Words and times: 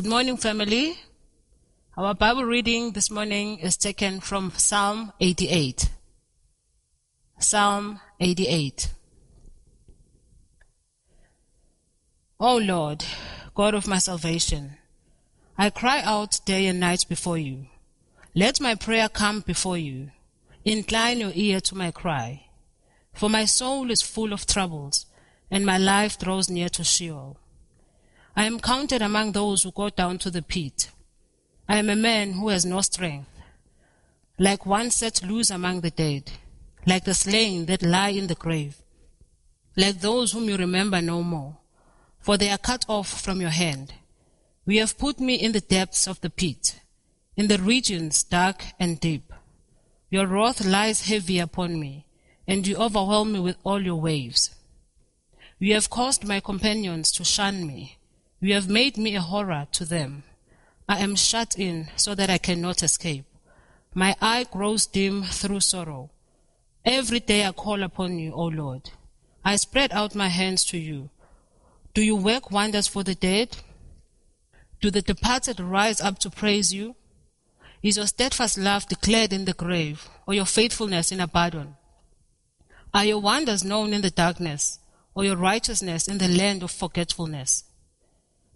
Good 0.00 0.08
morning, 0.08 0.38
family. 0.38 0.98
Our 1.94 2.14
Bible 2.14 2.46
reading 2.46 2.92
this 2.92 3.10
morning 3.10 3.58
is 3.58 3.76
taken 3.76 4.20
from 4.20 4.50
Psalm 4.56 5.12
88. 5.20 5.90
Psalm 7.38 8.00
88. 8.18 8.94
O 12.40 12.56
Lord, 12.56 13.04
God 13.54 13.74
of 13.74 13.86
my 13.86 13.98
salvation, 13.98 14.78
I 15.58 15.68
cry 15.68 16.00
out 16.00 16.40
day 16.46 16.64
and 16.64 16.80
night 16.80 17.04
before 17.06 17.36
you. 17.36 17.66
Let 18.34 18.58
my 18.58 18.76
prayer 18.76 19.10
come 19.10 19.40
before 19.40 19.76
you. 19.76 20.12
Incline 20.64 21.20
your 21.20 21.32
ear 21.34 21.60
to 21.60 21.74
my 21.74 21.90
cry. 21.90 22.46
For 23.12 23.28
my 23.28 23.44
soul 23.44 23.90
is 23.90 24.00
full 24.00 24.32
of 24.32 24.46
troubles, 24.46 25.04
and 25.50 25.66
my 25.66 25.76
life 25.76 26.18
draws 26.18 26.48
near 26.48 26.70
to 26.70 26.84
Sheol. 26.84 27.36
I 28.36 28.44
am 28.44 28.60
counted 28.60 29.02
among 29.02 29.32
those 29.32 29.62
who 29.62 29.72
go 29.72 29.90
down 29.90 30.18
to 30.18 30.30
the 30.30 30.42
pit. 30.42 30.90
I 31.68 31.76
am 31.76 31.88
a 31.88 31.96
man 31.96 32.32
who 32.32 32.48
has 32.48 32.64
no 32.64 32.80
strength, 32.80 33.28
like 34.38 34.66
one 34.66 34.90
set 34.90 35.22
loose 35.22 35.50
among 35.50 35.80
the 35.82 35.90
dead, 35.90 36.30
like 36.86 37.04
the 37.04 37.14
slain 37.14 37.66
that 37.66 37.82
lie 37.82 38.08
in 38.08 38.26
the 38.26 38.34
grave, 38.34 38.76
like 39.76 40.00
those 40.00 40.32
whom 40.32 40.48
you 40.48 40.56
remember 40.56 41.00
no 41.00 41.22
more, 41.22 41.58
for 42.18 42.36
they 42.36 42.50
are 42.50 42.58
cut 42.58 42.84
off 42.88 43.20
from 43.20 43.40
your 43.40 43.50
hand. 43.50 43.92
We 44.66 44.78
have 44.78 44.98
put 44.98 45.20
me 45.20 45.34
in 45.34 45.52
the 45.52 45.60
depths 45.60 46.06
of 46.06 46.20
the 46.20 46.30
pit, 46.30 46.80
in 47.36 47.48
the 47.48 47.58
regions 47.58 48.22
dark 48.22 48.64
and 48.78 48.98
deep. 49.00 49.32
Your 50.10 50.26
wrath 50.26 50.64
lies 50.64 51.08
heavy 51.08 51.38
upon 51.38 51.78
me, 51.78 52.06
and 52.46 52.66
you 52.66 52.76
overwhelm 52.76 53.32
me 53.32 53.40
with 53.40 53.56
all 53.62 53.80
your 53.80 54.00
waves. 54.00 54.50
You 55.58 55.74
have 55.74 55.90
caused 55.90 56.24
my 56.24 56.40
companions 56.40 57.12
to 57.12 57.24
shun 57.24 57.66
me. 57.66 57.98
You 58.40 58.54
have 58.54 58.70
made 58.70 58.96
me 58.96 59.14
a 59.16 59.20
horror 59.20 59.66
to 59.72 59.84
them. 59.84 60.22
I 60.88 60.98
am 61.00 61.14
shut 61.14 61.58
in 61.58 61.88
so 61.96 62.14
that 62.14 62.30
I 62.30 62.38
cannot 62.38 62.82
escape. 62.82 63.26
My 63.94 64.16
eye 64.20 64.46
grows 64.50 64.86
dim 64.86 65.24
through 65.24 65.60
sorrow. 65.60 66.10
Every 66.84 67.20
day 67.20 67.44
I 67.44 67.52
call 67.52 67.82
upon 67.82 68.18
you, 68.18 68.32
O 68.32 68.46
Lord. 68.46 68.90
I 69.44 69.56
spread 69.56 69.92
out 69.92 70.14
my 70.14 70.28
hands 70.28 70.64
to 70.66 70.78
you. 70.78 71.10
Do 71.92 72.02
you 72.02 72.16
work 72.16 72.50
wonders 72.50 72.86
for 72.86 73.04
the 73.04 73.14
dead? 73.14 73.58
Do 74.80 74.90
the 74.90 75.02
departed 75.02 75.60
rise 75.60 76.00
up 76.00 76.18
to 76.20 76.30
praise 76.30 76.72
you? 76.72 76.96
Is 77.82 77.98
your 77.98 78.06
steadfast 78.06 78.56
love 78.56 78.88
declared 78.88 79.32
in 79.32 79.44
the 79.44 79.52
grave, 79.52 80.08
or 80.26 80.32
your 80.32 80.46
faithfulness 80.46 81.12
in 81.12 81.20
Abaddon? 81.20 81.76
Are 82.94 83.04
your 83.04 83.20
wonders 83.20 83.64
known 83.64 83.92
in 83.92 84.00
the 84.00 84.10
darkness, 84.10 84.78
or 85.14 85.24
your 85.24 85.36
righteousness 85.36 86.08
in 86.08 86.18
the 86.18 86.28
land 86.28 86.62
of 86.62 86.70
forgetfulness? 86.70 87.64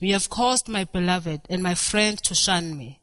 You 0.00 0.12
have 0.12 0.30
caused 0.30 0.68
my 0.68 0.84
beloved 0.84 1.40
and 1.50 1.60
my 1.60 1.74
friend 1.74 2.16
to 2.22 2.34
shun 2.34 2.78
me. 2.78 3.00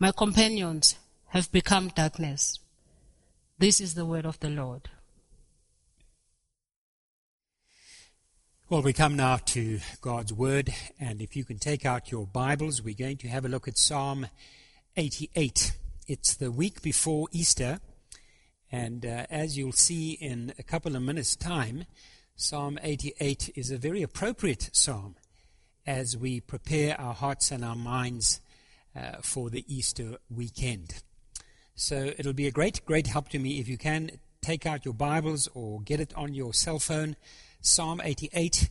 My 0.00 0.10
companions 0.10 0.96
have 1.28 1.52
become 1.52 1.88
darkness. 1.88 2.58
This 3.58 3.80
is 3.80 3.94
the 3.94 4.04
word 4.04 4.26
of 4.26 4.40
the 4.40 4.50
Lord. 4.50 4.90
Well, 8.68 8.82
we 8.82 8.92
come 8.92 9.14
now 9.14 9.36
to 9.36 9.80
God's 10.00 10.32
Word, 10.32 10.72
and 10.98 11.20
if 11.20 11.36
you 11.36 11.44
can 11.44 11.58
take 11.58 11.84
out 11.84 12.10
your 12.10 12.26
Bibles, 12.26 12.82
we're 12.82 12.94
going 12.94 13.18
to 13.18 13.28
have 13.28 13.44
a 13.44 13.48
look 13.48 13.68
at 13.68 13.76
Psalm 13.76 14.26
88. 14.96 15.72
It's 16.08 16.34
the 16.34 16.50
week 16.50 16.80
before 16.80 17.28
Easter, 17.32 17.80
and 18.72 19.04
uh, 19.04 19.26
as 19.30 19.58
you'll 19.58 19.72
see 19.72 20.12
in 20.12 20.54
a 20.58 20.62
couple 20.62 20.96
of 20.96 21.02
minutes' 21.02 21.36
time, 21.36 21.84
Psalm 22.34 22.78
88 22.82 23.52
is 23.54 23.70
a 23.70 23.76
very 23.76 24.02
appropriate 24.02 24.70
psalm 24.72 25.16
as 25.86 26.16
we 26.16 26.40
prepare 26.40 27.00
our 27.00 27.14
hearts 27.14 27.50
and 27.50 27.64
our 27.64 27.76
minds 27.76 28.40
uh, 28.94 29.16
for 29.22 29.50
the 29.50 29.64
Easter 29.66 30.16
weekend. 30.30 31.02
So 31.74 32.12
it'll 32.18 32.32
be 32.32 32.46
a 32.46 32.50
great, 32.50 32.84
great 32.84 33.06
help 33.06 33.28
to 33.30 33.38
me 33.38 33.58
if 33.58 33.68
you 33.68 33.78
can 33.78 34.10
take 34.42 34.66
out 34.66 34.84
your 34.84 34.94
Bibles 34.94 35.48
or 35.54 35.80
get 35.80 36.00
it 36.00 36.12
on 36.14 36.34
your 36.34 36.52
cell 36.52 36.78
phone. 36.78 37.16
Psalm 37.60 38.00
88. 38.02 38.70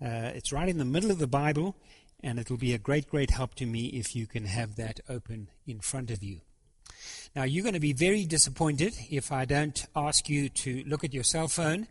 Uh, 0.00 0.06
it's 0.34 0.52
right 0.52 0.68
in 0.68 0.78
the 0.78 0.84
middle 0.84 1.10
of 1.10 1.18
the 1.18 1.28
Bible, 1.28 1.76
and 2.22 2.38
it'll 2.38 2.56
be 2.56 2.74
a 2.74 2.78
great, 2.78 3.08
great 3.08 3.30
help 3.30 3.54
to 3.54 3.66
me 3.66 3.86
if 3.86 4.16
you 4.16 4.26
can 4.26 4.46
have 4.46 4.76
that 4.76 5.00
open 5.08 5.48
in 5.66 5.80
front 5.80 6.10
of 6.10 6.22
you. 6.22 6.40
Now, 7.34 7.44
you're 7.44 7.62
going 7.62 7.74
to 7.74 7.80
be 7.80 7.92
very 7.92 8.24
disappointed 8.24 8.94
if 9.10 9.32
I 9.32 9.44
don't 9.44 9.86
ask 9.94 10.28
you 10.28 10.48
to 10.48 10.84
look 10.86 11.04
at 11.04 11.14
your 11.14 11.24
cell 11.24 11.48
phone 11.48 11.86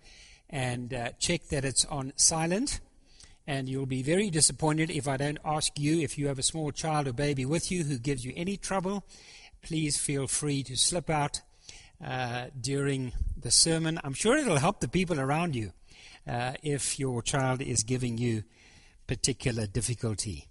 and 0.50 0.94
uh, 0.94 1.10
check 1.20 1.48
that 1.48 1.66
it's 1.66 1.86
on 1.86 2.14
silent 2.16 2.82
and 3.48 3.68
you'll 3.68 3.86
be 3.86 4.04
very 4.04 4.30
disappointed 4.30 4.90
if 4.90 5.08
I 5.08 5.18
don't 5.18 5.40
ask 5.44 5.78
you 5.80 6.00
if 6.00 6.18
you 6.18 6.28
have 6.28 6.40
a 6.40 6.44
small 6.44 6.72
child 6.72 7.08
or 7.08 7.14
baby 7.14 7.46
with 7.46 7.72
you 7.72 7.84
who 7.84 7.98
gives 7.98 8.24
you 8.24 8.34
any 8.36 8.58
trouble. 8.58 9.04
Please 9.62 9.98
feel 9.98 10.28
free 10.28 10.64
to 10.64 10.78
slip 10.78 11.10
out 11.10 11.42
uh, 12.04 12.48
during 12.60 13.14
the 13.38 13.52
sermon. 13.52 14.00
I'm 14.04 14.14
sure 14.14 14.38
it'll 14.38 14.58
help 14.58 14.80
the 14.80 14.88
people 14.88 15.20
around 15.20 15.56
you 15.56 15.72
uh, 16.28 16.54
if 16.64 17.00
your 17.00 17.22
child 17.22 17.62
is 17.62 17.84
giving 17.84 18.18
you 18.18 18.44
particular 19.08 19.68
difficulty. 19.68 20.48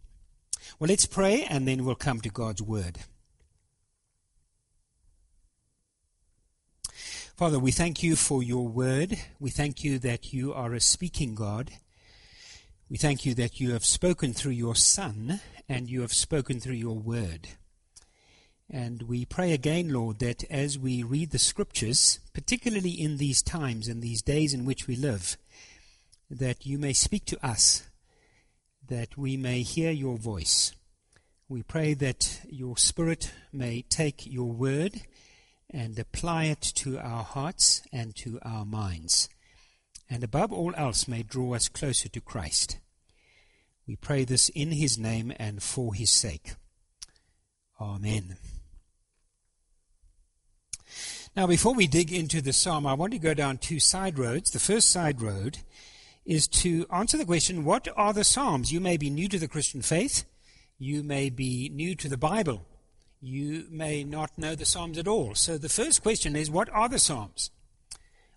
Well, 0.79 0.89
let's 0.89 1.07
pray 1.07 1.45
and 1.45 1.67
then 1.67 1.85
we'll 1.85 1.95
come 1.95 2.21
to 2.21 2.29
God's 2.29 2.63
Word. 2.63 2.99
Father, 7.37 7.59
we 7.59 7.73
thank 7.73 8.03
you 8.03 8.17
for 8.17 8.43
your 8.43 8.69
Word. 8.69 9.19
We 9.39 9.51
thank 9.51 9.83
you 9.83 9.99
that 10.01 10.33
you 10.33 10.53
are 10.53 10.75
a 10.75 10.81
speaking 10.81 11.35
God. 11.35 11.71
We 12.91 12.97
thank 12.97 13.25
you 13.25 13.35
that 13.35 13.61
you 13.61 13.71
have 13.71 13.85
spoken 13.85 14.33
through 14.33 14.51
your 14.51 14.75
Son 14.75 15.41
and 15.69 15.89
you 15.89 16.01
have 16.01 16.13
spoken 16.13 16.59
through 16.59 16.75
your 16.75 16.99
word. 16.99 17.51
And 18.69 19.03
we 19.03 19.25
pray 19.25 19.53
again, 19.53 19.93
Lord, 19.93 20.19
that 20.19 20.43
as 20.51 20.77
we 20.77 21.05
read 21.05 21.31
the 21.31 21.39
scriptures, 21.39 22.19
particularly 22.35 22.91
in 22.91 23.19
these 23.19 23.43
times 23.43 23.87
and 23.87 24.03
these 24.03 24.23
days 24.23 24.53
in 24.53 24.65
which 24.65 24.89
we 24.89 24.97
live, 24.97 25.37
that 26.29 26.67
you 26.67 26.79
may 26.79 26.93
speak 26.93 27.27
to 27.27 27.47
us, 27.47 27.85
that 28.89 29.17
we 29.17 29.37
may 29.37 29.63
hear 29.63 29.93
your 29.93 30.19
voice. 30.19 30.75
We 31.49 31.63
pray 31.63 31.95
that 31.95 32.41
your 32.49 32.77
Spirit 32.77 33.31
may 33.53 33.83
take 33.83 34.27
your 34.27 34.51
word 34.51 35.03
and 35.73 35.97
apply 35.97 36.47
it 36.47 36.61
to 36.61 36.99
our 36.99 37.23
hearts 37.23 37.83
and 37.93 38.17
to 38.17 38.41
our 38.43 38.65
minds 38.65 39.29
and 40.11 40.25
above 40.25 40.53
all 40.53 40.75
else 40.77 41.07
may 41.07 41.23
draw 41.23 41.55
us 41.55 41.69
closer 41.69 42.09
to 42.09 42.21
Christ. 42.21 42.79
We 43.87 43.95
pray 43.95 44.25
this 44.25 44.49
in 44.51 44.73
his 44.73 44.99
name 44.99 45.33
and 45.39 45.63
for 45.63 45.95
his 45.95 46.11
sake. 46.11 46.55
Amen. 47.81 48.37
Now, 51.37 51.47
before 51.47 51.75
we 51.75 51.87
dig 51.87 52.13
into 52.13 52.43
the 52.43 52.53
psalm, 52.53 52.87
I 52.87 52.95
want 52.95 53.13
to 53.13 53.19
go 53.19 53.35
down 53.35 53.59
two 53.59 53.79
side 53.79 54.19
roads. 54.19 54.51
The 54.51 54.59
first 54.59 54.91
side 54.91 55.23
road 55.23 55.59
is 56.27 56.49
to 56.49 56.87
answer 56.93 57.17
the 57.17 57.25
question 57.25 57.65
what 57.65 57.87
are 57.97 58.13
the 58.13 58.25
psalms? 58.25 58.73
You 58.73 58.81
may 58.81 58.97
be 58.97 59.11
new 59.11 59.29
to 59.29 59.39
the 59.39 59.49
Christian 59.49 59.81
faith, 59.81 60.25
you 60.79 61.05
may 61.05 61.31
be 61.31 61.71
new 61.73 61.95
to 61.95 62.09
the 62.09 62.17
Bible, 62.17 62.67
you 63.21 63.67
may 63.71 64.03
not 64.03 64.37
know 64.37 64.57
the 64.57 64.65
psalms 64.65 64.99
at 64.99 65.09
all. 65.09 65.37
So, 65.37 65.57
the 65.57 65.69
first 65.69 66.03
question 66.03 66.35
is 66.35 66.51
what 66.51 66.69
are 66.71 66.89
the 66.89 66.99
psalms? 66.99 67.51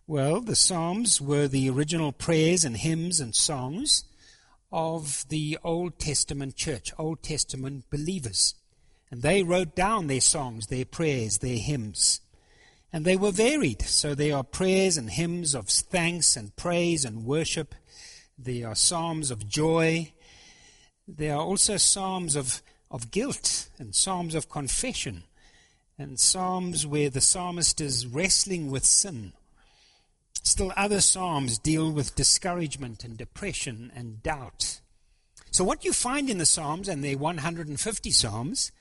Well, 0.06 0.42
the 0.42 0.58
Psalms 0.58 1.22
were 1.22 1.48
the 1.48 1.70
original 1.70 2.12
prayers 2.12 2.66
and 2.66 2.76
hymns 2.76 3.22
and 3.22 3.34
songs 3.34 4.04
of 4.70 5.24
the 5.30 5.58
Old 5.64 5.98
Testament 5.98 6.58
church, 6.58 6.92
Old 7.00 7.24
Testament 7.24 7.86
believers. 7.90 8.54
And 9.10 9.22
they 9.22 9.44
wrote 9.44 9.76
down 9.76 10.08
their 10.08 10.20
songs, 10.20 10.68
their 10.68 10.84
prayers, 10.84 11.38
their 11.38 11.58
hymns. 11.58 12.20
And 12.92 13.06
they 13.06 13.16
were 13.16 13.32
varied. 13.32 13.84
So 13.84 14.14
there 14.14 14.36
are 14.36 14.44
prayers 14.44 14.98
and 14.98 15.10
hymns 15.10 15.56
of 15.56 15.70
thanks 15.70 16.36
and 16.36 16.54
praise 16.58 17.06
and 17.06 17.24
worship. 17.24 17.74
There 18.38 18.68
are 18.68 18.76
psalms 18.76 19.32
of 19.32 19.48
joy. 19.48 20.12
There 21.08 21.34
are 21.34 21.44
also 21.44 21.78
psalms 21.78 22.36
of, 22.36 22.62
of 22.92 23.10
guilt 23.10 23.70
and 23.80 23.96
psalms 23.96 24.36
of 24.36 24.50
confession 24.50 25.24
and 25.98 26.20
psalms 26.20 26.86
where 26.86 27.10
the 27.10 27.22
psalmist 27.22 27.80
is 27.80 28.06
wrestling 28.06 28.70
with 28.70 28.84
sin 28.84 29.32
Still, 30.44 30.74
other 30.76 31.00
Psalms 31.00 31.58
deal 31.58 31.90
with 31.90 32.16
discouragement 32.16 33.06
and 33.06 33.18
depression 33.18 33.92
and 33.96 34.22
doubt. 34.22 34.82
So, 35.52 35.64
what 35.64 35.86
you 35.86 35.94
find 35.94 36.30
in 36.30 36.38
the 36.38 36.46
Psalms, 36.46 36.90
and 36.90 37.04
are 37.06 37.18
150 37.18 38.12
Psalms, 38.12 38.72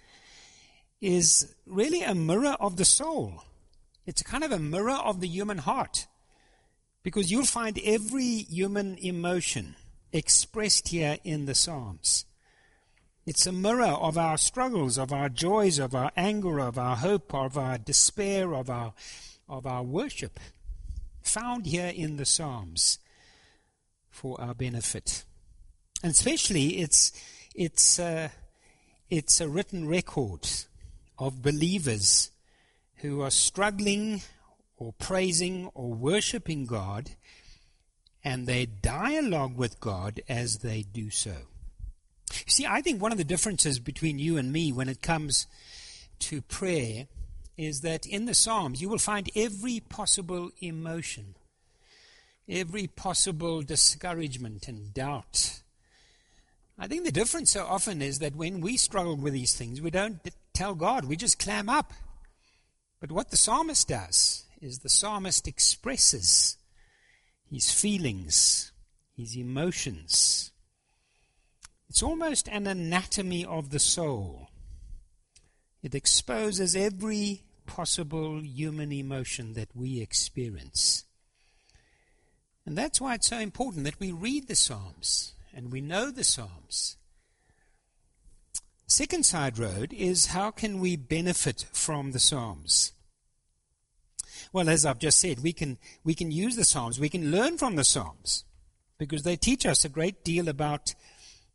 is 1.01 1.55
really 1.65 2.03
a 2.03 2.17
mirror 2.17 2.57
of 2.59 2.77
the 2.77 2.85
soul. 2.85 3.45
It's 4.07 4.23
kind 4.23 4.43
of 4.43 4.51
a 4.51 4.59
mirror 4.59 4.99
of 5.05 5.21
the 5.21 5.29
human 5.29 5.59
heart. 5.59 6.07
Because 7.05 7.31
you'll 7.31 7.45
find 7.45 7.81
every 7.85 8.47
human 8.49 8.97
emotion 8.99 9.77
expressed 10.13 10.89
here 10.89 11.19
in 11.23 11.47
the 11.47 11.55
Psalms. 11.55 12.25
It's 13.25 13.47
a 13.47 13.53
mirror 13.53 13.85
of 13.85 14.19
our 14.19 14.37
struggles, 14.37 14.99
of 14.99 15.13
our 15.13 15.29
joys, 15.29 15.79
of 15.79 15.95
our 15.95 16.11
anger, 16.17 16.59
of 16.59 16.77
our 16.77 16.97
hope, 16.97 17.33
of 17.33 17.57
our 17.57 17.79
despair, 17.79 18.53
of 18.53 18.69
our, 18.69 18.95
of 19.49 19.65
our 19.65 19.85
worship, 19.85 20.41
found 21.27 21.67
here 21.67 21.93
in 21.95 22.17
the 22.17 22.25
Psalms 22.25 22.99
for 24.11 24.41
our 24.41 24.55
benefit. 24.55 25.25
And 26.03 26.13
especially, 26.13 26.79
it's, 26.79 27.13
it's, 27.55 27.99
uh, 27.99 28.29
it's 29.11 29.41
a 29.41 29.49
written 29.49 29.89
record 29.89 30.49
of 31.19 31.43
believers 31.43 32.31
who 32.97 33.21
are 33.21 33.31
struggling 33.31 34.23
or 34.77 34.93
praising 34.93 35.71
or 35.75 35.93
worshipping 35.95 36.67
God 36.67 37.11
and 38.25 38.47
they 38.47 38.67
dialogue 38.67 39.57
with 39.57 39.81
God 39.81 40.21
as 40.29 40.59
they 40.59 40.83
do 40.83 41.11
so. 41.11 41.35
See, 42.47 42.67
I 42.67 42.81
think 42.81 43.03
one 43.03 43.13
of 43.13 43.19
the 43.19 43.25
differences 43.25 43.79
between 43.79 44.19
you 44.19 44.37
and 44.37 44.53
me 44.53 44.73
when 44.73 44.89
it 44.89 45.03
comes 45.03 45.47
to 46.21 46.41
prayer 46.41 47.07
is 47.57 47.81
that 47.83 48.07
in 48.07 48.25
the 48.25 48.35
Psalms 48.35 48.81
you 48.81 48.89
will 48.89 48.99
find 48.99 49.31
every 49.35 49.81
possible 49.81 50.51
emotion, 50.61 51.35
every 52.49 52.87
possible 52.87 53.63
discouragement 53.63 54.69
and 54.69 54.93
doubt. 54.95 55.63
I 56.79 56.89
think 56.89 57.05
the 57.05 57.13
difference 57.13 57.53
so 57.53 57.65
often 57.65 58.03
is 58.03 58.19
that 58.21 58.35
when 58.35 58.61
we 58.61 58.77
struggle 58.77 59.17
with 59.17 59.33
these 59.33 59.55
things, 59.55 59.81
we 59.81 59.91
don't 59.91 60.21
tell 60.53 60.75
God, 60.75 61.05
we 61.05 61.17
just 61.17 61.39
clam 61.39 61.69
up. 61.69 61.93
But 63.01 63.13
what 63.13 63.31
the 63.31 63.37
psalmist 63.37 63.89
does 63.89 64.45
is 64.61 64.79
the 64.79 64.89
psalmist 64.89 65.47
expresses 65.47 66.57
his 67.51 67.71
feelings, 67.71 68.73
his 69.17 69.37
emotions. 69.37 70.53
It's 71.89 72.03
almost 72.03 72.49
an 72.49 72.67
anatomy 72.67 73.45
of 73.45 73.71
the 73.71 73.79
soul. 73.79 74.49
It 75.83 75.95
exposes 75.95 76.77
every 76.77 77.43
possible 77.67 78.41
human 78.43 78.93
emotion 78.93 79.55
that 79.55 79.75
we 79.75 80.01
experience. 80.01 81.05
And 82.65 82.79
that's 82.79 83.01
why 83.01 83.15
it's 83.15 83.29
so 83.29 83.39
important 83.39 83.85
that 83.85 83.99
we 83.99 84.13
read 84.13 84.47
the 84.47 84.55
Psalms 84.55 85.35
and 85.55 85.73
we 85.73 85.81
know 85.81 86.11
the 86.11 86.25
Psalms. 86.25 86.97
Second 88.87 89.25
side 89.25 89.59
road 89.59 89.93
is 89.93 90.27
how 90.27 90.51
can 90.51 90.79
we 90.79 90.97
benefit 90.97 91.67
from 91.73 92.13
the 92.13 92.19
Psalms? 92.19 92.93
Well, 94.53 94.69
as 94.69 94.85
I've 94.85 94.99
just 94.99 95.19
said, 95.19 95.43
we 95.43 95.53
can, 95.53 95.79
we 96.05 96.15
can 96.15 96.31
use 96.31 96.57
the 96.57 96.65
Psalms, 96.65 97.01
we 97.01 97.09
can 97.09 97.31
learn 97.31 97.57
from 97.57 97.77
the 97.77 97.85
Psalms, 97.85 98.45
because 98.99 99.23
they 99.23 99.37
teach 99.37 99.65
us 99.65 99.85
a 99.85 99.89
great 99.89 100.25
deal 100.25 100.49
about, 100.49 100.95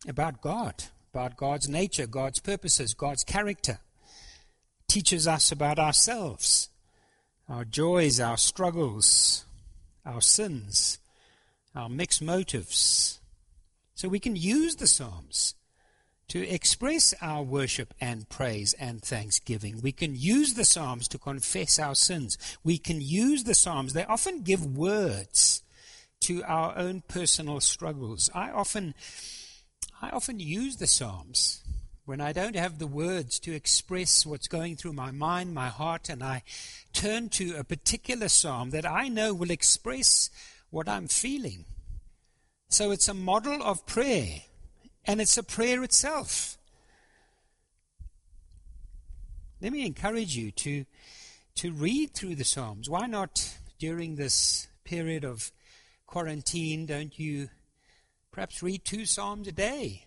about 0.07 0.41
God, 0.41 0.85
about 1.13 1.37
God's 1.37 1.69
nature, 1.69 2.07
God's 2.07 2.39
purposes, 2.39 2.95
God's 2.95 3.23
character. 3.23 3.79
Teaches 4.97 5.27
us 5.27 5.51
about 5.51 5.77
ourselves, 5.77 6.69
our 7.47 7.63
joys, 7.63 8.19
our 8.19 8.35
struggles, 8.35 9.45
our 10.03 10.21
sins, 10.21 10.97
our 11.75 11.87
mixed 11.87 12.19
motives. 12.19 13.19
So 13.93 14.09
we 14.09 14.19
can 14.19 14.35
use 14.35 14.77
the 14.77 14.87
Psalms 14.87 15.53
to 16.29 16.41
express 16.49 17.13
our 17.21 17.43
worship 17.43 17.93
and 18.01 18.27
praise 18.27 18.73
and 18.73 18.99
thanksgiving. 18.99 19.81
We 19.83 19.91
can 19.91 20.15
use 20.15 20.55
the 20.55 20.65
Psalms 20.65 21.07
to 21.09 21.19
confess 21.19 21.77
our 21.77 21.93
sins. 21.93 22.35
We 22.63 22.79
can 22.79 22.99
use 22.99 23.43
the 23.43 23.53
Psalms. 23.53 23.93
They 23.93 24.05
often 24.05 24.41
give 24.41 24.65
words 24.65 25.61
to 26.21 26.43
our 26.45 26.75
own 26.75 27.03
personal 27.07 27.59
struggles. 27.59 28.31
I 28.33 28.49
often, 28.49 28.95
I 30.01 30.09
often 30.09 30.39
use 30.39 30.77
the 30.77 30.87
Psalms 30.87 31.61
when 32.07 32.21
I 32.21 32.31
don't 32.31 32.55
have 32.55 32.79
the 32.79 32.87
words 32.87 33.37
to 33.41 33.53
express 33.53 34.25
what's 34.25 34.47
going 34.47 34.77
through 34.77 34.93
my 34.93 35.11
mind, 35.11 35.53
my 35.53 35.67
heart, 35.67 36.07
and 36.07 36.23
I 36.23 36.41
turn 36.93 37.27
to 37.31 37.57
a 37.57 37.65
particular 37.65 38.29
Psalm 38.29 38.69
that 38.69 38.85
I 38.85 39.09
know 39.09 39.33
will 39.33 39.51
express 39.51 40.29
what 40.69 40.87
I'm 40.87 41.09
feeling. 41.09 41.65
So 42.69 42.91
it's 42.91 43.09
a 43.09 43.13
model 43.13 43.61
of 43.61 43.85
prayer 43.85 44.43
and 45.03 45.19
it's 45.19 45.37
a 45.37 45.43
prayer 45.43 45.83
itself. 45.83 46.57
Let 49.61 49.73
me 49.73 49.85
encourage 49.85 50.33
you 50.33 50.51
to, 50.51 50.85
to 51.55 51.73
read 51.73 52.13
through 52.13 52.35
the 52.35 52.45
Psalms. 52.45 52.89
Why 52.89 53.07
not 53.07 53.57
during 53.79 54.15
this 54.15 54.69
period 54.85 55.25
of 55.25 55.51
quarantine? 56.05 56.85
Don't 56.85 57.19
you 57.19 57.49
perhaps 58.31 58.63
read 58.63 58.85
two 58.85 59.05
Psalms 59.05 59.49
a 59.49 59.51
day? 59.51 60.06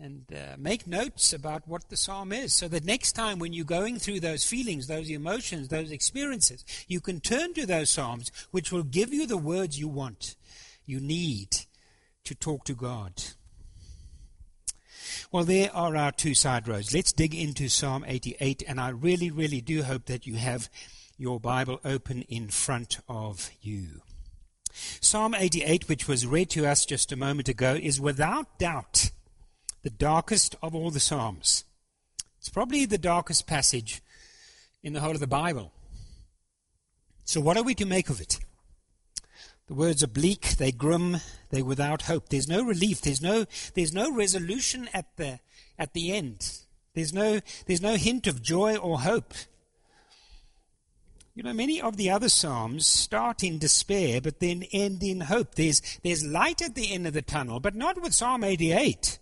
And 0.00 0.24
uh, 0.34 0.54
make 0.58 0.86
notes 0.86 1.32
about 1.32 1.66
what 1.66 1.88
the 1.88 1.96
psalm 1.96 2.32
is 2.32 2.52
so 2.52 2.68
that 2.68 2.84
next 2.84 3.12
time 3.12 3.38
when 3.38 3.52
you're 3.52 3.64
going 3.64 3.98
through 3.98 4.20
those 4.20 4.44
feelings, 4.44 4.86
those 4.86 5.10
emotions, 5.10 5.68
those 5.68 5.90
experiences, 5.90 6.64
you 6.86 7.00
can 7.00 7.20
turn 7.20 7.54
to 7.54 7.66
those 7.66 7.90
psalms 7.90 8.30
which 8.50 8.70
will 8.70 8.82
give 8.82 9.12
you 9.12 9.26
the 9.26 9.38
words 9.38 9.78
you 9.78 9.88
want, 9.88 10.36
you 10.84 11.00
need 11.00 11.66
to 12.24 12.34
talk 12.34 12.64
to 12.64 12.74
God. 12.74 13.12
Well, 15.32 15.44
there 15.44 15.74
are 15.74 15.96
our 15.96 16.12
two 16.12 16.34
side 16.34 16.68
roads. 16.68 16.94
Let's 16.94 17.12
dig 17.12 17.34
into 17.34 17.68
Psalm 17.68 18.04
88, 18.06 18.62
and 18.68 18.80
I 18.80 18.90
really, 18.90 19.30
really 19.30 19.60
do 19.60 19.82
hope 19.82 20.06
that 20.06 20.26
you 20.26 20.36
have 20.36 20.70
your 21.16 21.40
Bible 21.40 21.80
open 21.84 22.22
in 22.22 22.48
front 22.48 22.98
of 23.08 23.50
you. 23.60 24.02
Psalm 25.00 25.34
88, 25.34 25.88
which 25.88 26.06
was 26.06 26.26
read 26.26 26.50
to 26.50 26.66
us 26.66 26.86
just 26.86 27.10
a 27.10 27.16
moment 27.16 27.48
ago, 27.48 27.78
is 27.80 28.00
without 28.00 28.58
doubt 28.58 29.10
the 29.82 29.90
darkest 29.90 30.56
of 30.62 30.74
all 30.74 30.90
the 30.90 31.00
Psalms. 31.00 31.64
It's 32.38 32.48
probably 32.48 32.84
the 32.84 32.98
darkest 32.98 33.46
passage 33.46 34.02
in 34.82 34.92
the 34.92 35.00
whole 35.00 35.12
of 35.12 35.20
the 35.20 35.26
Bible. 35.26 35.72
So, 37.24 37.40
what 37.40 37.56
are 37.56 37.62
we 37.62 37.74
to 37.74 37.86
make 37.86 38.08
of 38.08 38.20
it? 38.20 38.38
The 39.66 39.74
words 39.74 40.02
are 40.02 40.08
bleak, 40.08 40.56
they're 40.56 40.72
grim, 40.72 41.18
they're 41.50 41.64
without 41.64 42.02
hope. 42.02 42.30
There's 42.30 42.48
no 42.48 42.62
relief, 42.62 43.02
there's 43.02 43.20
no, 43.20 43.44
there's 43.74 43.92
no 43.92 44.10
resolution 44.10 44.88
at 44.94 45.16
the, 45.16 45.40
at 45.78 45.92
the 45.92 46.12
end. 46.12 46.60
There's 46.94 47.12
no, 47.12 47.40
there's 47.66 47.82
no 47.82 47.96
hint 47.96 48.26
of 48.26 48.42
joy 48.42 48.76
or 48.76 49.00
hope. 49.00 49.34
You 51.34 51.42
know, 51.44 51.52
many 51.52 51.80
of 51.80 51.96
the 51.96 52.10
other 52.10 52.28
Psalms 52.28 52.86
start 52.86 53.44
in 53.44 53.58
despair, 53.58 54.20
but 54.20 54.40
then 54.40 54.64
end 54.72 55.04
in 55.04 55.20
hope. 55.20 55.54
There's, 55.54 55.80
there's 56.02 56.26
light 56.26 56.62
at 56.62 56.74
the 56.74 56.92
end 56.92 57.06
of 57.06 57.12
the 57.12 57.22
tunnel, 57.22 57.60
but 57.60 57.76
not 57.76 58.00
with 58.02 58.14
Psalm 58.14 58.42
88. 58.42 59.18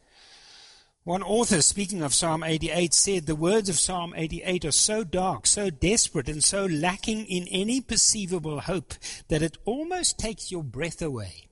One 1.07 1.23
author, 1.23 1.63
speaking 1.63 2.03
of 2.03 2.13
Psalm 2.13 2.43
88, 2.43 2.93
said 2.93 3.27
the 3.27 3.37
words 3.37 3.69
of 3.69 3.79
Psalm 3.79 4.13
88 4.17 4.65
are 4.65 4.73
so 4.73 5.05
dark, 5.05 5.47
so 5.47 5.71
desperate, 5.71 6.29
and 6.29 6.43
so 6.43 6.67
lacking 6.67 7.27
in 7.27 7.47
any 7.47 7.81
perceivable 7.81 8.59
hope 8.59 8.93
that 9.29 9.41
it 9.41 9.57
almost 9.65 10.19
takes 10.19 10.51
your 10.51 10.65
breath 10.65 11.01
away. 11.01 11.47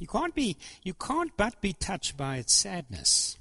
You 0.00 0.08
can't 0.08 0.34
be, 0.34 0.56
you 0.82 0.92
can't 0.92 1.30
but 1.36 1.60
be 1.60 1.72
touched 1.72 2.16
by 2.16 2.38
its 2.38 2.52
sadness, 2.52 3.38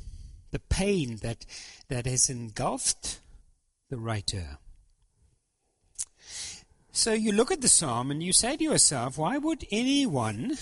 the 0.52 0.60
pain 0.60 1.18
that, 1.24 1.48
that 1.88 2.06
has 2.06 2.30
engulfed 2.30 3.22
the 3.90 3.98
writer. 3.98 4.60
So 6.92 7.12
you 7.14 7.32
look 7.32 7.52
at 7.52 7.62
the 7.62 7.68
psalm 7.68 8.12
and 8.12 8.22
you 8.22 8.32
say 8.34 8.56
to 8.56 8.64
yourself, 8.64 9.18
why 9.18 9.40
would 9.40 9.66
anyone 9.72 10.60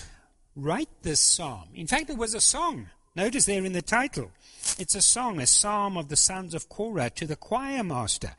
write 0.56 0.88
this 1.02 1.20
psalm? 1.20 1.68
In 1.74 1.86
fact, 1.86 2.08
it 2.08 2.16
was 2.16 2.32
a 2.32 2.40
song 2.40 2.88
Notice 3.14 3.44
there 3.44 3.64
in 3.64 3.72
the 3.72 3.82
title, 3.82 4.30
it's 4.78 4.94
a 4.94 5.02
song, 5.02 5.40
a 5.40 5.46
psalm 5.46 5.96
of 5.96 6.08
the 6.08 6.16
sons 6.16 6.54
of 6.54 6.68
Korah 6.68 7.10
to 7.10 7.26
the 7.26 7.36
choir 7.36 7.84
master. 7.84 8.34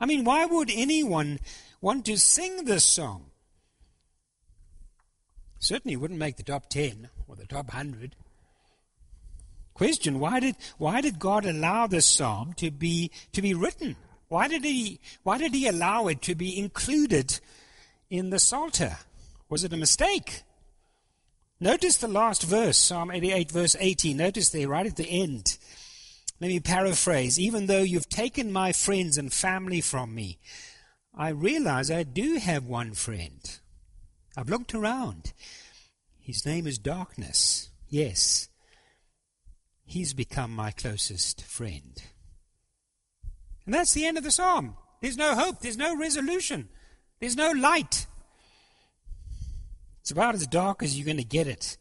I 0.00 0.06
mean, 0.06 0.24
why 0.24 0.46
would 0.46 0.70
anyone 0.72 1.40
want 1.80 2.06
to 2.06 2.16
sing 2.16 2.64
this 2.64 2.84
song? 2.84 3.26
Certainly 5.58 5.96
wouldn't 5.96 6.20
make 6.20 6.36
the 6.36 6.42
top 6.42 6.70
10 6.70 7.10
or 7.26 7.36
the 7.36 7.46
top 7.46 7.68
100. 7.68 8.14
Question, 9.74 10.18
why 10.18 10.40
did, 10.40 10.56
why 10.78 11.00
did 11.00 11.18
God 11.18 11.44
allow 11.44 11.86
this 11.86 12.06
psalm 12.06 12.52
to 12.54 12.70
be, 12.70 13.10
to 13.32 13.42
be 13.42 13.54
written? 13.54 13.96
Why 14.28 14.48
did, 14.48 14.64
he, 14.64 15.00
why 15.22 15.38
did 15.38 15.54
he 15.54 15.66
allow 15.66 16.06
it 16.08 16.22
to 16.22 16.34
be 16.34 16.58
included 16.58 17.40
in 18.10 18.30
the 18.30 18.38
Psalter? 18.38 18.98
Was 19.48 19.64
it 19.64 19.72
a 19.72 19.76
mistake? 19.76 20.42
Notice 21.60 21.96
the 21.96 22.08
last 22.08 22.44
verse, 22.44 22.78
Psalm 22.78 23.10
88, 23.10 23.50
verse 23.50 23.76
18. 23.78 24.16
Notice 24.16 24.50
there, 24.50 24.68
right 24.68 24.86
at 24.86 24.96
the 24.96 25.08
end. 25.08 25.58
Let 26.40 26.48
me 26.48 26.60
paraphrase. 26.60 27.38
Even 27.38 27.66
though 27.66 27.82
you've 27.82 28.08
taken 28.08 28.52
my 28.52 28.70
friends 28.70 29.18
and 29.18 29.32
family 29.32 29.80
from 29.80 30.14
me, 30.14 30.38
I 31.12 31.30
realize 31.30 31.90
I 31.90 32.04
do 32.04 32.36
have 32.36 32.64
one 32.64 32.94
friend. 32.94 33.40
I've 34.36 34.48
looked 34.48 34.72
around. 34.72 35.32
His 36.20 36.46
name 36.46 36.68
is 36.68 36.78
darkness. 36.78 37.70
Yes, 37.88 38.48
he's 39.84 40.14
become 40.14 40.54
my 40.54 40.70
closest 40.70 41.42
friend. 41.42 42.00
And 43.64 43.74
that's 43.74 43.94
the 43.94 44.06
end 44.06 44.16
of 44.16 44.24
the 44.24 44.30
psalm. 44.30 44.76
There's 45.00 45.16
no 45.16 45.34
hope, 45.34 45.60
there's 45.60 45.76
no 45.76 45.96
resolution, 45.96 46.68
there's 47.18 47.36
no 47.36 47.50
light. 47.50 48.06
It's 50.08 50.12
about 50.14 50.36
as 50.36 50.46
dark 50.46 50.82
as 50.82 50.98
you're 50.98 51.04
going 51.04 51.18
to 51.18 51.22
get 51.22 51.46
it. 51.46 51.76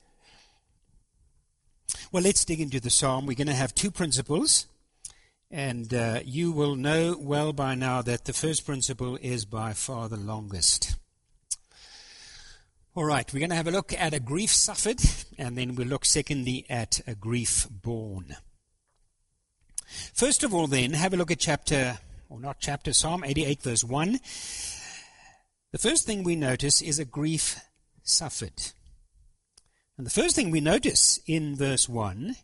Well, 2.12 2.24
let's 2.24 2.44
dig 2.44 2.60
into 2.60 2.82
the 2.82 2.90
psalm. 2.90 3.26
We're 3.26 3.38
going 3.38 3.48
to 3.48 3.54
have 3.54 3.74
two 3.74 3.90
principles. 3.90 4.68
And 5.50 5.94
uh, 5.94 6.20
you 6.26 6.52
will 6.52 6.76
know 6.76 7.16
well 7.18 7.54
by 7.54 7.76
now 7.76 8.02
that 8.02 8.26
the 8.26 8.34
first 8.34 8.66
principle 8.66 9.18
is 9.22 9.46
by 9.46 9.72
far 9.72 10.10
the 10.10 10.18
longest. 10.18 10.98
All 12.96 13.06
right, 13.06 13.34
we're 13.34 13.40
going 13.40 13.52
to 13.52 13.56
have 13.56 13.70
a 13.70 13.72
look 13.72 13.94
at 13.94 14.14
a 14.14 14.20
grief 14.20 14.50
suffered, 14.50 15.00
and 15.38 15.58
then 15.58 15.76
we'll 15.76 15.88
look 15.88 16.04
secondly 16.04 16.66
at 16.70 17.00
a 17.08 17.16
grief 17.16 17.66
borne. 17.72 18.36
First 20.14 20.44
of 20.44 20.54
all, 20.54 20.68
then, 20.68 20.92
have 20.92 21.14
a 21.14 21.18
look 21.18 21.32
at 21.32 21.40
chapter, 21.40 22.00
or 22.28 22.42
not 22.42 22.58
chapter, 22.60 22.92
Psalm 22.92 23.24
88, 23.24 23.62
verse 23.62 23.86
1. 23.86 24.20
The 25.72 25.78
first 25.78 26.06
thing 26.06 26.24
we 26.24 26.36
notice 26.36 26.82
is 26.82 27.00
a 27.00 27.06
grief 27.06 27.62
suffered. 28.08 28.72
And 29.98 30.06
the 30.06 30.12
first 30.12 30.36
thing 30.36 30.52
we 30.52 30.62
notice 30.62 31.20
in 31.26 31.56
verse 31.56 31.90
1 31.90 32.36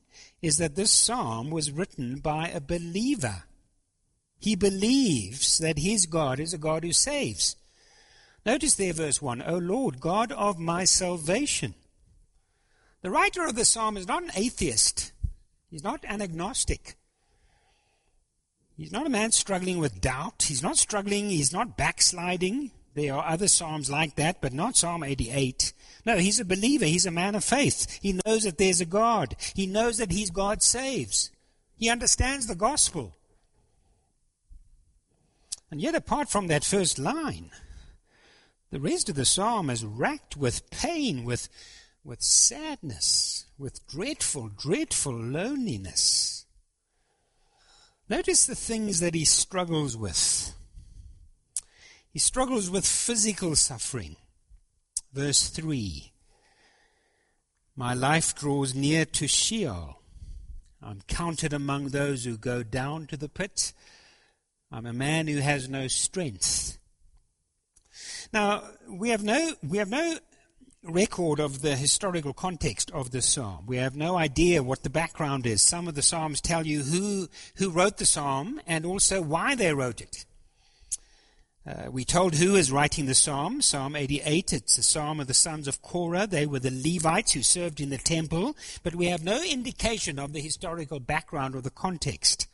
is 0.41 0.58
that 0.58 0.75
this 0.75 0.91
psalm 0.91 1.50
was 1.50 1.72
written 1.72 2.20
by 2.20 2.50
a 2.50 2.60
believer. 2.60 3.43
He 4.39 4.55
believes 4.55 5.60
that 5.60 5.77
his 5.77 6.05
God 6.05 6.39
is 6.39 6.53
a 6.53 6.58
God 6.58 6.84
who 6.84 6.91
saves. 6.91 7.55
Notice 8.46 8.75
there, 8.75 8.93
verse 8.93 9.22
1 9.22 9.43
O 9.43 9.58
Lord, 9.58 10.01
God 10.01 10.32
of 10.32 10.60
my 10.60 10.84
salvation. 10.84 11.75
The 13.01 13.10
writer 13.10 13.46
of 13.46 13.55
the 13.55 13.65
psalm 13.65 13.98
is 13.98 14.08
not 14.08 14.24
an 14.24 14.32
atheist, 14.36 15.12
he's 15.70 15.84
not 15.84 16.03
an 16.08 16.22
agnostic. 16.22 16.96
He's 18.75 18.91
not 18.91 19.05
a 19.05 19.10
man 19.10 19.32
struggling 19.32 19.77
with 19.77 20.01
doubt. 20.01 20.46
He's 20.48 20.63
not 20.63 20.79
struggling. 20.79 21.29
He's 21.29 21.53
not 21.53 21.77
backsliding. 21.77 22.72
There 22.95 23.15
are 23.15 23.25
other 23.25 23.47
psalms 23.47 23.89
like 23.89 24.15
that, 24.15 24.39
but 24.41 24.53
not 24.53 24.77
Psalm 24.77 25.03
88. 25.03 25.73
No, 26.05 26.17
he's 26.17 26.39
a 26.39 26.45
believer. 26.45 26.85
He's 26.85 27.05
a 27.05 27.12
man 27.12 27.33
of 27.33 27.43
faith. 27.43 28.00
He 28.01 28.19
knows 28.25 28.43
that 28.43 28.57
there's 28.57 28.81
a 28.81 28.85
God. 28.85 29.35
He 29.55 29.65
knows 29.65 29.97
that 29.97 30.12
he's 30.12 30.29
God 30.29 30.62
saves. 30.62 31.31
He 31.75 31.89
understands 31.89 32.45
the 32.45 32.55
gospel. 32.55 33.15
And 35.71 35.81
yet, 35.81 35.95
apart 35.95 36.29
from 36.29 36.47
that 36.47 36.63
first 36.63 37.00
line, 37.00 37.50
the 38.69 38.79
rest 38.79 39.09
of 39.09 39.15
the 39.15 39.25
psalm 39.25 39.69
is 39.71 39.83
racked 39.83 40.38
with 40.38 40.69
pain, 40.69 41.23
with, 41.23 41.50
with 42.03 42.21
sadness, 42.21 43.45
with 43.57 43.85
dreadful, 43.88 44.50
dreadful 44.50 45.13
loneliness. 45.13 46.45
Notice 48.07 48.45
the 48.45 48.55
things 48.55 49.00
that 49.00 49.15
he 49.15 49.25
struggles 49.25 49.97
with. 49.97 50.53
He 52.13 52.20
struggles 52.20 52.70
with 52.70 52.86
physical 52.86 53.55
suffering. 53.55 54.17
Verse 55.12 55.50
3 55.50 56.13
My 57.75 57.96
life 57.96 58.36
draws 58.36 58.75
near 58.75 59.03
to 59.05 59.27
Sheol. 59.27 60.00
I'm 60.79 61.01
counted 61.08 61.53
among 61.53 61.88
those 61.88 62.25
who 62.25 62.38
go 62.38 62.62
down 62.62 63.08
to 63.08 63.17
the 63.17 63.29
pit. 63.29 63.74
I'm 64.72 64.86
a 64.86 64.93
man 64.93 65.27
who 65.27 65.39
has 65.39 65.67
no 65.67 65.88
strength. 65.88 66.77
Now, 68.32 68.63
we 68.88 69.10
have 69.10 69.24
no, 69.24 69.53
we 69.67 69.79
have 69.79 69.89
no 69.89 70.20
record 70.84 71.39
of 71.39 71.62
the 71.62 71.75
historical 71.75 72.34
context 72.34 72.91
of 72.91 73.10
this 73.10 73.27
psalm. 73.27 73.65
We 73.65 73.77
have 73.77 73.96
no 73.96 74.17
idea 74.17 74.62
what 74.62 74.84
the 74.84 74.89
background 74.89 75.48
is. 75.48 75.63
Some 75.63 75.88
of 75.88 75.96
the 75.96 76.01
psalms 76.03 76.41
tell 76.41 76.67
you 76.67 76.84
who, 76.84 77.29
who 77.55 77.72
wrote 77.72 77.98
the 77.98 78.05
psalm 78.05 78.62
and 78.67 78.86
also 78.86 79.22
why 79.22 79.55
they 79.55 79.74
wrote 79.74 80.01
it. 80.01 80.25
Uh, 81.65 81.89
we 81.89 82.03
told 82.03 82.36
who 82.36 82.55
is 82.55 82.74
writing 82.74 83.05
the 83.05 83.15
psalm, 83.15 83.62
Psalm 83.62 83.96
88. 83.96 84.51
It's 84.51 84.77
a 84.77 84.84
psalm 84.84 85.22
of 85.22 85.27
the 85.27 85.34
sons 85.34 85.65
of 85.65 85.82
Korah. 85.82 86.27
They 86.27 86.46
were 86.46 86.60
the 86.60 86.70
Levites 86.70 87.32
who 87.32 87.41
served 87.41 87.79
in 87.79 87.89
the 87.89 87.98
temple, 87.98 88.58
but 88.84 88.96
we 88.96 89.05
have 89.05 89.24
no 89.24 89.41
indication 89.41 90.20
of 90.20 90.34
the 90.34 90.41
historical 90.41 91.00
background 91.00 91.55
or 91.55 91.62
the 91.62 91.70
context. 91.70 92.48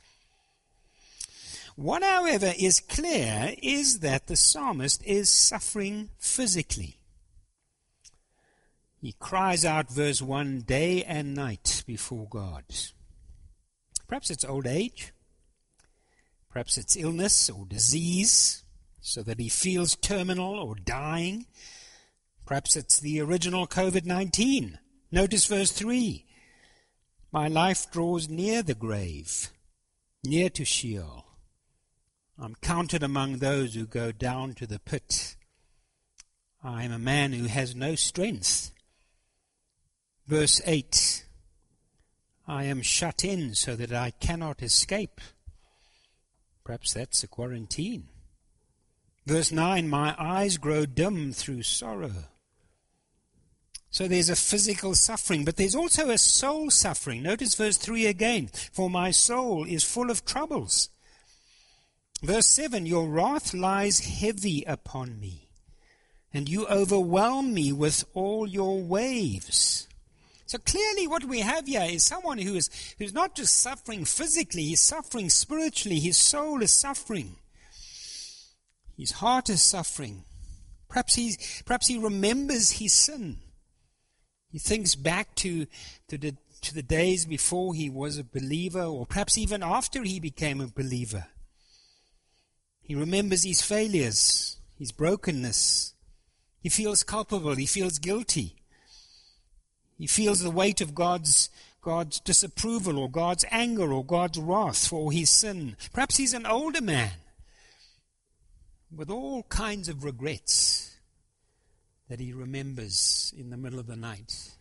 What, 1.75 2.04
however, 2.04 2.54
is 2.60 2.82
clear 2.82 3.56
is 3.63 4.01
that 4.01 4.28
the 4.28 4.36
psalmist 4.36 5.04
is 5.04 5.32
suffering 5.32 6.10
physically. 6.20 6.98
He 9.01 9.16
cries 9.18 9.66
out, 9.66 9.89
verse 9.89 10.22
1, 10.22 10.62
day 10.62 11.04
and 11.04 11.34
night 11.34 11.84
before 11.88 12.28
God. 12.30 12.63
Perhaps 14.08 14.30
it's 14.30 14.46
old 14.46 14.68
age. 14.68 15.13
Perhaps 16.51 16.78
it's 16.78 16.96
illness 16.96 17.50
or 17.50 17.66
disease 17.66 18.66
so 19.01 19.24
that 19.24 19.39
he 19.39 19.50
feels 19.50 19.96
terminal 19.96 20.60
or 20.60 20.75
dying. 20.75 21.46
Perhaps 22.46 22.75
it's 22.75 23.00
the 23.00 23.22
original 23.22 23.68
COVID 23.68 24.06
19. 24.06 24.79
Notice 25.12 25.46
verse 25.46 25.72
3 25.72 26.25
My 27.32 27.48
life 27.48 27.91
draws 27.91 28.29
near 28.29 28.62
the 28.62 28.75
grave, 28.75 29.50
near 30.24 30.50
to 30.51 30.65
Sheol. 30.65 31.25
I'm 32.38 32.56
counted 32.62 33.03
among 33.03 33.38
those 33.38 33.75
who 33.75 33.86
go 33.86 34.12
down 34.12 34.53
to 34.56 34.68
the 34.68 34.79
pit. 34.79 35.36
I 36.63 36.84
am 36.84 36.91
a 36.91 37.00
man 37.00 37.34
who 37.34 37.46
has 37.46 37.75
no 37.75 37.96
strength. 37.96 38.72
Verse 40.27 40.62
8 40.65 41.25
I 42.48 42.63
am 42.63 42.82
shut 42.82 43.24
in 43.24 43.53
so 43.53 43.75
that 43.75 43.94
I 43.94 44.10
cannot 44.10 44.63
escape. 44.63 45.22
Perhaps 46.63 46.94
that's 46.94 47.24
a 47.24 47.27
quarantine. 47.27 48.08
Verse 49.29 49.51
9 49.51 49.88
My 49.88 50.15
eyes 50.17 50.57
grow 50.57 50.88
dim 50.88 51.33
through 51.33 51.62
sorrow. 51.62 52.12
So 53.91 54.07
there's 54.07 54.31
a 54.31 54.36
physical 54.36 54.95
suffering, 54.95 55.45
but 55.45 55.55
there's 55.55 55.75
also 55.75 56.09
a 56.09 56.17
soul 56.17 56.71
suffering. 56.71 57.21
Notice 57.21 57.53
verse 57.53 57.77
3 57.77 58.07
again. 58.07 58.50
For 58.71 58.89
my 58.89 59.12
soul 59.12 59.65
is 59.65 59.83
full 59.83 60.09
of 60.09 60.25
troubles. 60.25 60.89
Verse 62.24 62.48
7 62.48 62.88
Your 62.88 63.07
wrath 63.07 63.53
lies 63.53 64.00
heavy 64.00 64.63
upon 64.65 65.19
me, 65.19 65.50
and 66.33 66.50
you 66.50 66.65
overwhelm 66.65 67.53
me 67.53 67.71
with 67.71 68.05
all 68.15 68.48
your 68.48 68.81
waves. 68.81 69.88
So 70.48 70.57
clearly, 70.57 71.05
what 71.05 71.25
we 71.25 71.41
have 71.41 71.67
here 71.67 71.86
is 71.88 72.03
someone 72.03 72.39
who 72.39 72.55
is 72.55 72.71
who's 72.98 73.13
not 73.13 73.36
just 73.36 73.55
suffering 73.55 74.05
physically, 74.05 74.63
he's 74.63 74.81
suffering 74.81 75.29
spiritually, 75.29 76.00
his 76.00 76.17
soul 76.17 76.63
is 76.63 76.74
suffering. 76.74 77.36
His 79.00 79.12
heart 79.12 79.50
is 79.50 79.63
suffering. 79.63 80.25
Perhaps, 80.89 81.15
he, 81.15 81.38
perhaps 81.65 81.88
he 81.88 81.98
remembers 81.98 82.72
his 82.72 82.91
sin. 82.91 83.38
He 84.51 84.60
thinks 84.60 84.96
back 84.96 85.36
to, 85.36 85.68
to, 86.10 86.18
the, 86.18 86.36
to 86.62 86.74
the 86.74 86.84
days 86.84 87.25
before 87.25 87.74
he 87.74 87.89
was 87.89 88.18
a 88.18 88.25
believer, 88.25 88.84
or 88.84 89.06
perhaps 89.06 89.38
even 89.38 89.63
after 89.63 90.03
he 90.03 90.20
became 90.20 90.60
a 90.60 90.68
believer. 90.68 91.27
He 92.82 92.94
remembers 92.94 93.44
his 93.44 93.62
failures, 93.62 94.58
his 94.77 94.91
brokenness. 94.91 95.94
He 96.62 96.68
feels 96.68 97.03
culpable. 97.03 97.56
He 97.56 97.68
feels 97.68 98.00
guilty. 98.00 98.58
He 99.98 100.08
feels 100.08 100.41
the 100.41 100.51
weight 100.51 100.82
of 100.82 100.94
God's, 100.94 101.50
God's 101.82 102.20
disapproval 102.20 103.00
or 103.00 103.10
God's 103.10 103.46
anger 103.50 103.94
or 103.94 104.03
God's 104.03 104.39
wrath 104.39 104.89
for 104.89 105.13
his 105.13 105.29
sin. 105.29 105.77
Perhaps 105.94 106.18
he's 106.18 106.34
an 106.34 106.46
older 106.46 106.82
man 106.82 107.12
with 108.96 109.10
all 109.10 109.43
kinds 109.43 109.88
of 109.89 110.03
regrets 110.03 110.98
that 112.10 112.19
he 112.19 112.34
remembers 112.34 113.34
in 113.38 113.50
the 113.50 113.58
middle 113.58 113.79
of 113.79 113.88
the 113.88 113.96
night. 113.96 114.51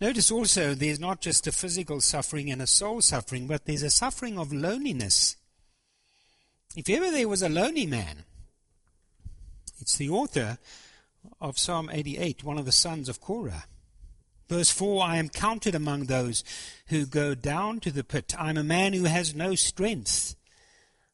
Notice 0.00 0.30
also 0.30 0.74
there's 0.74 1.00
not 1.00 1.20
just 1.20 1.46
a 1.46 1.52
physical 1.52 2.00
suffering 2.00 2.50
and 2.50 2.62
a 2.62 2.66
soul 2.66 3.00
suffering, 3.00 3.46
but 3.46 3.64
there's 3.64 3.82
a 3.82 3.90
suffering 3.90 4.38
of 4.38 4.52
loneliness. 4.52 5.36
If 6.76 6.88
ever 6.88 7.10
there 7.10 7.28
was 7.28 7.42
a 7.42 7.48
lonely 7.48 7.86
man, 7.86 8.24
it's 9.80 9.96
the 9.96 10.10
author 10.10 10.58
of 11.40 11.58
Psalm 11.58 11.90
88, 11.92 12.44
one 12.44 12.58
of 12.58 12.64
the 12.64 12.72
sons 12.72 13.08
of 13.08 13.20
Korah. 13.20 13.64
Verse 14.48 14.70
4 14.70 15.04
I 15.04 15.16
am 15.16 15.28
counted 15.28 15.74
among 15.74 16.04
those 16.04 16.44
who 16.86 17.06
go 17.06 17.34
down 17.34 17.80
to 17.80 17.90
the 17.90 18.04
pit. 18.04 18.34
I'm 18.38 18.56
a 18.56 18.64
man 18.64 18.92
who 18.92 19.04
has 19.04 19.34
no 19.34 19.54
strength 19.54 20.36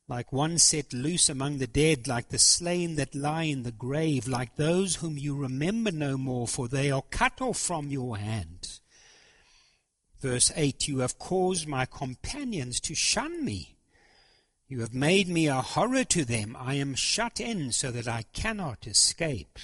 like 0.07 0.33
one 0.33 0.59
set 0.59 0.93
loose 0.93 1.29
among 1.29 1.59
the 1.59 1.67
dead, 1.67 2.07
like 2.07 2.29
the 2.29 2.39
slain 2.39 2.97
that 2.97 3.15
lie 3.15 3.45
in 3.45 3.63
the 3.63 3.73
grave, 3.73 4.29
like 4.29 4.57
those 4.57 4.97
whom 4.97 5.17
you 5.17 5.35
remember 5.35 5.91
no 5.91 6.19
more, 6.19 6.47
for 6.47 6.69
they 6.69 6.91
are 6.91 7.03
cut 7.11 7.41
off 7.41 7.59
from 7.59 7.89
your 7.89 8.19
hand. 8.19 8.81
Verse 10.21 10.53
8 10.55 10.89
You 10.89 10.99
have 10.99 11.19
caused 11.19 11.67
my 11.67 11.87
companions 11.87 12.81
to 12.81 12.95
shun 12.95 13.45
me. 13.45 13.77
You 14.69 14.81
have 14.81 14.95
made 14.95 15.29
me 15.29 15.47
a 15.47 15.61
horror 15.61 16.05
to 16.05 16.25
them. 16.25 16.57
I 16.59 16.75
am 16.75 16.95
shut 16.95 17.41
in 17.41 17.73
so 17.73 17.91
that 17.91 18.09
I 18.09 18.25
cannot 18.33 18.87
escape. 18.87 19.59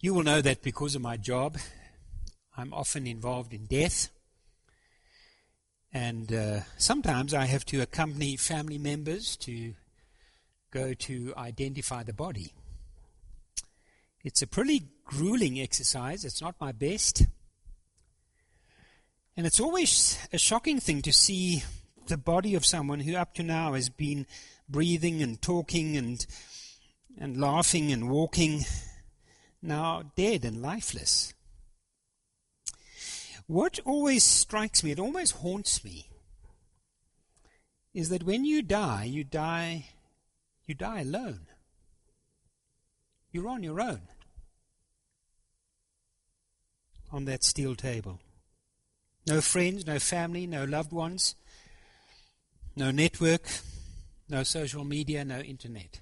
You 0.00 0.14
will 0.14 0.22
know 0.22 0.40
that 0.40 0.62
because 0.62 0.94
of 0.94 1.02
my 1.02 1.16
job, 1.16 1.58
I'm 2.56 2.72
often 2.72 3.06
involved 3.06 3.52
in 3.52 3.66
death. 3.66 4.10
And 5.92 6.32
uh, 6.32 6.60
sometimes 6.76 7.32
I 7.32 7.46
have 7.46 7.64
to 7.66 7.80
accompany 7.80 8.36
family 8.36 8.78
members 8.78 9.36
to 9.38 9.74
go 10.70 10.92
to 10.92 11.32
identify 11.36 12.02
the 12.02 12.12
body. 12.12 12.52
It's 14.22 14.42
a 14.42 14.46
pretty 14.46 14.88
grueling 15.04 15.58
exercise. 15.60 16.24
It's 16.24 16.42
not 16.42 16.60
my 16.60 16.72
best. 16.72 17.22
And 19.36 19.46
it's 19.46 19.60
always 19.60 20.18
a 20.32 20.38
shocking 20.38 20.80
thing 20.80 21.00
to 21.02 21.12
see 21.12 21.62
the 22.08 22.18
body 22.18 22.54
of 22.54 22.66
someone 22.66 23.00
who 23.00 23.16
up 23.16 23.34
to 23.34 23.42
now 23.42 23.74
has 23.74 23.88
been 23.88 24.26
breathing 24.68 25.22
and 25.22 25.40
talking 25.40 25.96
and 25.96 26.26
and 27.20 27.40
laughing 27.40 27.92
and 27.92 28.08
walking 28.08 28.64
now 29.62 30.02
dead 30.16 30.44
and 30.44 30.62
lifeless. 30.62 31.34
What 33.48 33.80
always 33.84 34.22
strikes 34.22 34.84
me, 34.84 34.92
it 34.92 35.00
almost 35.00 35.32
haunts 35.38 35.82
me, 35.82 36.08
is 37.92 38.10
that 38.10 38.22
when 38.22 38.44
you 38.44 38.62
die, 38.62 39.04
you 39.04 39.24
die 39.24 39.86
you 40.68 40.74
die 40.74 41.00
alone. 41.00 41.46
You're 43.32 43.48
on 43.48 43.62
your 43.62 43.80
own 43.80 44.02
on 47.10 47.24
that 47.24 47.42
steel 47.42 47.74
table. 47.74 48.20
No 49.26 49.40
friends, 49.40 49.86
no 49.86 49.98
family, 49.98 50.46
no 50.46 50.64
loved 50.64 50.92
ones, 50.92 51.34
no 52.76 52.90
network, 52.90 53.48
no 54.28 54.42
social 54.42 54.84
media, 54.84 55.24
no 55.24 55.40
internet. 55.40 56.00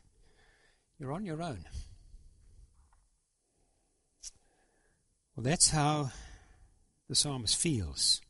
You're 0.99 1.13
on 1.13 1.25
your 1.25 1.41
own. 1.41 1.65
Well, 5.37 5.45
that's 5.45 5.71
how 5.71 6.11
the 7.09 7.15
psalmist 7.15 7.57
feels. 7.57 8.21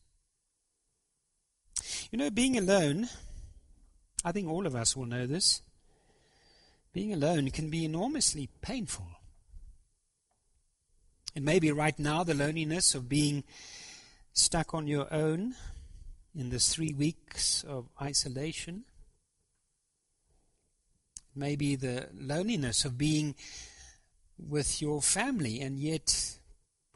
You 2.10 2.18
know, 2.18 2.30
being 2.30 2.56
alone, 2.56 3.08
I 4.24 4.32
think 4.32 4.48
all 4.48 4.66
of 4.66 4.74
us 4.74 4.96
will 4.96 5.06
know 5.06 5.26
this, 5.26 5.62
being 6.92 7.12
alone 7.12 7.50
can 7.50 7.68
be 7.68 7.84
enormously 7.84 8.48
painful. 8.62 9.06
And 11.34 11.44
maybe 11.44 11.70
right 11.70 11.98
now, 11.98 12.24
the 12.24 12.34
loneliness 12.34 12.94
of 12.94 13.08
being 13.08 13.44
stuck 14.32 14.72
on 14.72 14.86
your 14.86 15.12
own 15.12 15.54
in 16.34 16.50
this 16.50 16.74
three 16.74 16.92
weeks 16.92 17.64
of 17.64 17.88
isolation. 18.00 18.84
Maybe 21.34 21.76
the 21.76 22.08
loneliness 22.14 22.84
of 22.84 22.96
being 22.96 23.34
with 24.38 24.80
your 24.80 25.02
family 25.02 25.60
and 25.60 25.78
yet 25.78 26.38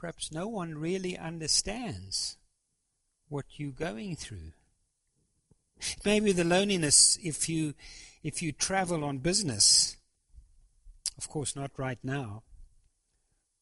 perhaps 0.00 0.32
no 0.32 0.48
one 0.48 0.78
really 0.78 1.16
understands 1.16 2.38
what 3.28 3.44
you're 3.56 3.70
going 3.70 4.16
through. 4.16 4.52
Maybe 6.04 6.32
the 6.32 6.44
loneliness 6.44 7.18
if 7.22 7.48
you 7.48 7.74
if 8.22 8.42
you 8.42 8.52
travel 8.52 9.04
on 9.04 9.18
business. 9.18 9.96
Of 11.18 11.28
course 11.28 11.54
not 11.54 11.70
right 11.76 11.98
now. 12.02 12.42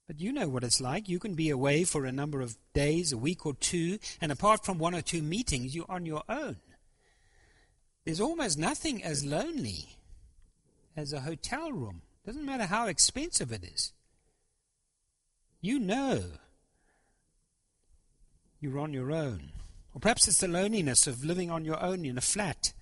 But 0.07 0.21
you 0.21 0.33
know 0.33 0.49
what 0.49 0.65
it's 0.65 0.81
like. 0.81 1.09
You 1.09 1.19
can 1.19 1.35
be 1.35 1.51
away 1.51 1.85
for 1.85 2.07
a 2.07 2.13
number 2.13 2.41
of 2.41 2.57
days, 2.73 3.13
a 3.13 3.19
week 3.19 3.45
or 3.45 3.55
two, 3.55 3.99
and 4.21 4.33
apart 4.33 4.65
from 4.65 4.79
one 4.79 4.95
or 4.95 5.03
two 5.03 5.23
meetings, 5.23 5.75
you're 5.75 5.91
on 5.91 6.07
your 6.07 6.23
own. 6.29 6.57
There's 8.05 8.21
almost 8.21 8.57
nothing 8.57 9.05
as 9.05 9.25
lonely 9.25 9.99
as 10.97 11.13
a 11.13 11.21
hotel 11.21 11.73
room. 11.73 12.03
Doesn't 12.25 12.47
matter 12.47 12.65
how 12.65 12.87
expensive 12.87 13.53
it 13.53 13.65
is. 13.65 13.93
You 15.61 15.79
know 15.79 16.23
you're 18.61 18.79
on 18.79 18.93
your 18.93 19.13
own. 19.13 19.53
Or 19.95 20.01
perhaps 20.01 20.29
it's 20.29 20.41
the 20.41 20.49
loneliness 20.49 21.07
of 21.07 21.25
living 21.25 21.51
on 21.51 21.65
your 21.65 21.83
own 21.83 22.05
in 22.05 22.19
a 22.19 22.23
flat, 22.23 22.73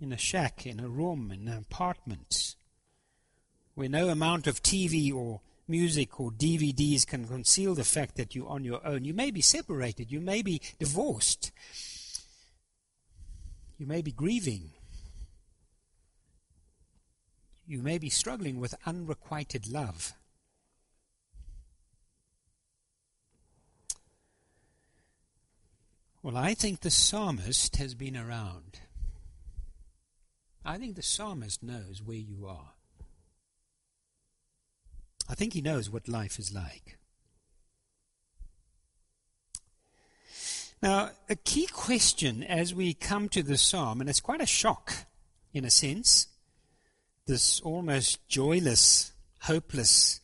in 0.00 0.12
a 0.12 0.18
shack, 0.18 0.66
in 0.66 0.80
a 0.80 0.88
room, 0.88 1.30
in 1.32 1.48
an 1.48 1.58
apartment, 1.58 2.54
where 3.74 3.88
no 3.88 4.08
amount 4.08 4.46
of 4.46 4.62
TV 4.62 5.12
or 5.14 5.40
music 5.68 6.20
or 6.20 6.30
DVDs 6.30 7.06
can 7.06 7.26
conceal 7.26 7.74
the 7.74 7.84
fact 7.84 8.16
that 8.16 8.34
you're 8.34 8.48
on 8.48 8.64
your 8.64 8.86
own. 8.86 9.04
You 9.04 9.14
may 9.14 9.30
be 9.30 9.40
separated, 9.40 10.10
you 10.10 10.20
may 10.20 10.42
be 10.42 10.60
divorced, 10.78 11.52
you 13.78 13.86
may 13.86 14.02
be 14.02 14.12
grieving, 14.12 14.70
you 17.66 17.80
may 17.80 17.96
be 17.98 18.10
struggling 18.10 18.58
with 18.58 18.74
unrequited 18.84 19.68
love. 19.68 20.14
Well, 26.22 26.36
I 26.36 26.54
think 26.54 26.80
the 26.80 26.90
psalmist 26.90 27.76
has 27.76 27.94
been 27.94 28.16
around. 28.16 28.78
I 30.64 30.78
think 30.78 30.94
the 30.94 31.02
psalmist 31.02 31.64
knows 31.64 32.00
where 32.04 32.16
you 32.16 32.46
are. 32.46 32.74
I 35.28 35.34
think 35.34 35.54
he 35.54 35.60
knows 35.60 35.90
what 35.90 36.06
life 36.06 36.38
is 36.38 36.54
like. 36.54 36.98
Now, 40.80 41.10
a 41.28 41.34
key 41.34 41.66
question 41.66 42.44
as 42.44 42.72
we 42.72 42.94
come 42.94 43.28
to 43.30 43.42
the 43.42 43.56
psalm, 43.56 44.00
and 44.00 44.08
it's 44.08 44.20
quite 44.20 44.40
a 44.40 44.46
shock 44.46 44.92
in 45.52 45.64
a 45.64 45.70
sense, 45.70 46.28
this 47.26 47.60
almost 47.60 48.28
joyless, 48.28 49.12
hopeless, 49.40 50.20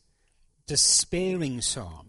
despairing 0.65 1.59
psalm, 1.59 2.08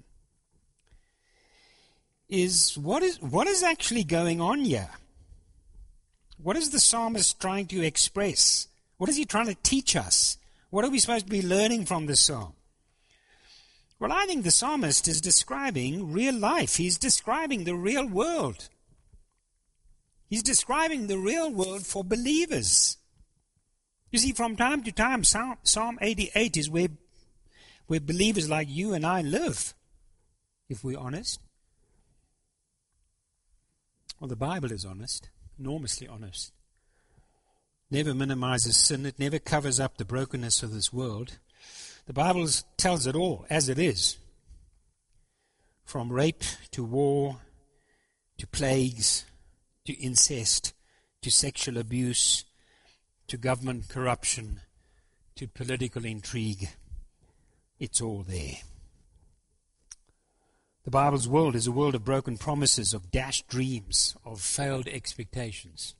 is 2.30 2.78
what 2.78 3.02
is, 3.02 3.20
what 3.20 3.46
is 3.46 3.62
actually 3.62 4.04
going 4.04 4.40
on 4.40 4.60
here? 4.60 4.88
What 6.42 6.56
is 6.56 6.70
the 6.70 6.80
psalmist 6.80 7.40
trying 7.40 7.66
to 7.66 7.82
express? 7.82 8.68
What 8.96 9.10
is 9.10 9.16
he 9.16 9.24
trying 9.24 9.46
to 9.46 9.56
teach 9.62 9.96
us? 9.96 10.38
What 10.70 10.84
are 10.84 10.90
we 10.90 10.98
supposed 10.98 11.26
to 11.26 11.30
be 11.30 11.42
learning 11.42 11.86
from 11.86 12.06
this 12.06 12.20
psalm? 12.20 12.54
Well, 13.98 14.12
I 14.12 14.24
think 14.24 14.44
the 14.44 14.50
psalmist 14.50 15.08
is 15.08 15.20
describing 15.20 16.12
real 16.12 16.34
life. 16.34 16.76
He's 16.76 16.96
describing 16.96 17.64
the 17.64 17.74
real 17.74 18.06
world. 18.06 18.68
He's 20.30 20.42
describing 20.42 21.06
the 21.06 21.18
real 21.18 21.52
world 21.52 21.84
for 21.84 22.02
believers. 22.02 22.96
You 24.10 24.18
see, 24.18 24.32
from 24.32 24.56
time 24.56 24.82
to 24.84 24.92
time, 24.92 25.24
Psalm, 25.24 25.56
Psalm 25.64 25.98
88 26.00 26.56
is 26.56 26.70
where, 26.70 26.88
where 27.88 28.00
believers 28.00 28.48
like 28.48 28.68
you 28.70 28.94
and 28.94 29.04
I 29.04 29.20
live, 29.20 29.74
if 30.68 30.82
we're 30.82 30.98
honest. 30.98 31.40
Well, 34.20 34.28
the 34.28 34.36
Bible 34.36 34.70
is 34.70 34.84
honest, 34.84 35.30
enormously 35.58 36.06
honest. 36.06 36.52
Never 37.90 38.12
minimizes 38.12 38.76
sin, 38.76 39.06
it 39.06 39.18
never 39.18 39.38
covers 39.38 39.80
up 39.80 39.96
the 39.96 40.04
brokenness 40.04 40.62
of 40.62 40.74
this 40.74 40.92
world. 40.92 41.38
The 42.06 42.12
Bible 42.12 42.46
tells 42.76 43.06
it 43.06 43.16
all 43.16 43.46
as 43.48 43.70
it 43.70 43.78
is 43.78 44.18
from 45.84 46.12
rape 46.12 46.44
to 46.72 46.84
war 46.84 47.38
to 48.36 48.46
plagues 48.46 49.24
to 49.86 49.94
incest 49.94 50.74
to 51.22 51.30
sexual 51.30 51.78
abuse 51.78 52.44
to 53.26 53.38
government 53.38 53.88
corruption 53.88 54.60
to 55.36 55.48
political 55.48 56.04
intrigue. 56.04 56.68
It's 57.78 58.02
all 58.02 58.22
there. 58.22 58.58
The 60.84 60.90
Bible's 60.90 61.28
world 61.28 61.54
is 61.54 61.66
a 61.66 61.72
world 61.72 61.94
of 61.94 62.04
broken 62.04 62.38
promises, 62.38 62.94
of 62.94 63.10
dashed 63.10 63.48
dreams, 63.48 64.16
of 64.24 64.40
failed 64.40 64.88
expectations. 64.88 65.94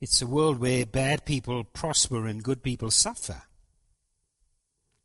It's 0.00 0.22
a 0.22 0.26
world 0.26 0.60
where 0.60 0.86
bad 0.86 1.24
people 1.24 1.64
prosper 1.64 2.26
and 2.26 2.42
good 2.42 2.62
people 2.62 2.90
suffer. 2.90 3.42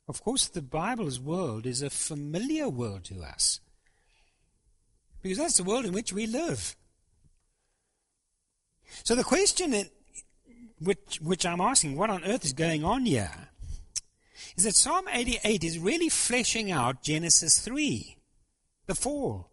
Of 0.08 0.21
course, 0.21 0.47
the 0.47 0.62
Bible's 0.62 1.19
world 1.19 1.65
is 1.65 1.82
a 1.82 1.89
familiar 1.89 2.67
world 2.69 3.06
to 3.06 3.21
us. 3.21 3.62
Because 5.21 5.38
that's 5.38 5.58
the 5.58 5.63
world 5.63 5.86
in 5.86 5.93
which 5.93 6.12
we 6.12 6.28
live. 6.28 6.76
So 9.04 9.15
the 9.15 9.23
question 9.23 9.73
which, 10.80 11.19
which 11.21 11.45
I'm 11.45 11.62
asking, 11.62 11.95
what 11.95 12.10
on 12.10 12.26
earth 12.26 12.43
is 12.43 12.54
going 12.54 12.84
on 12.84 13.06
here, 13.06 13.49
is 14.56 14.63
that 14.63 14.76
Psalm 14.76 15.06
88 15.12 15.63
is 15.63 15.80
really 15.80 16.10
fleshing 16.10 16.72
out 16.72 17.04
Genesis 17.04 17.60
3, 17.60 18.18
the 18.86 18.96
fall. 18.96 19.50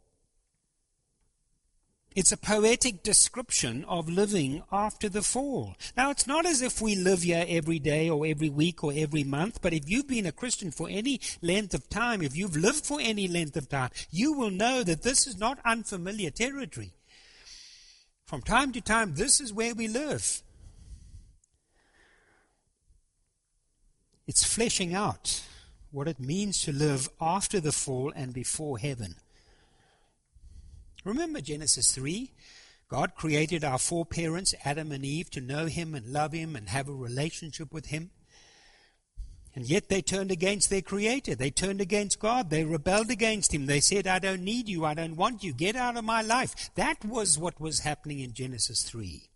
It's 2.16 2.32
a 2.32 2.36
poetic 2.36 3.04
description 3.04 3.84
of 3.84 4.08
living 4.08 4.64
after 4.72 5.08
the 5.08 5.22
fall. 5.22 5.76
Now, 5.96 6.10
it's 6.10 6.26
not 6.26 6.44
as 6.44 6.60
if 6.60 6.82
we 6.82 6.96
live 6.96 7.22
here 7.22 7.46
every 7.48 7.78
day 7.78 8.10
or 8.10 8.26
every 8.26 8.50
week 8.50 8.82
or 8.82 8.92
every 8.94 9.22
month, 9.22 9.62
but 9.62 9.72
if 9.72 9.88
you've 9.88 10.08
been 10.08 10.26
a 10.26 10.32
Christian 10.32 10.72
for 10.72 10.88
any 10.90 11.20
length 11.40 11.72
of 11.72 11.88
time, 11.88 12.20
if 12.20 12.36
you've 12.36 12.56
lived 12.56 12.84
for 12.84 12.98
any 13.00 13.28
length 13.28 13.56
of 13.56 13.68
time, 13.68 13.90
you 14.10 14.32
will 14.32 14.50
know 14.50 14.82
that 14.82 15.02
this 15.02 15.28
is 15.28 15.38
not 15.38 15.60
unfamiliar 15.64 16.30
territory. 16.30 16.94
From 18.26 18.42
time 18.42 18.72
to 18.72 18.80
time, 18.80 19.14
this 19.14 19.40
is 19.40 19.52
where 19.52 19.74
we 19.74 19.86
live. 19.86 20.42
It's 24.30 24.44
fleshing 24.44 24.94
out 24.94 25.42
what 25.90 26.06
it 26.06 26.20
means 26.20 26.62
to 26.62 26.70
live 26.70 27.08
after 27.20 27.58
the 27.58 27.72
fall 27.72 28.12
and 28.14 28.32
before 28.32 28.78
heaven. 28.78 29.16
Remember 31.04 31.40
Genesis 31.40 31.90
3? 31.90 32.30
God 32.88 33.16
created 33.16 33.64
our 33.64 33.80
foreparents, 33.80 34.54
Adam 34.64 34.92
and 34.92 35.04
Eve, 35.04 35.30
to 35.30 35.40
know 35.40 35.66
Him 35.66 35.96
and 35.96 36.12
love 36.12 36.30
Him 36.30 36.54
and 36.54 36.68
have 36.68 36.88
a 36.88 36.92
relationship 36.92 37.74
with 37.74 37.86
Him. 37.86 38.10
And 39.52 39.68
yet 39.68 39.88
they 39.88 40.00
turned 40.00 40.30
against 40.30 40.70
their 40.70 40.80
Creator. 40.80 41.34
They 41.34 41.50
turned 41.50 41.80
against 41.80 42.20
God. 42.20 42.50
They 42.50 42.62
rebelled 42.62 43.10
against 43.10 43.52
Him. 43.52 43.66
They 43.66 43.80
said, 43.80 44.06
I 44.06 44.20
don't 44.20 44.44
need 44.44 44.68
you. 44.68 44.84
I 44.84 44.94
don't 44.94 45.16
want 45.16 45.42
you. 45.42 45.52
Get 45.52 45.74
out 45.74 45.96
of 45.96 46.04
my 46.04 46.22
life. 46.22 46.70
That 46.76 47.04
was 47.04 47.36
what 47.36 47.60
was 47.60 47.80
happening 47.80 48.20
in 48.20 48.32
Genesis 48.32 48.82
3. 48.82 49.29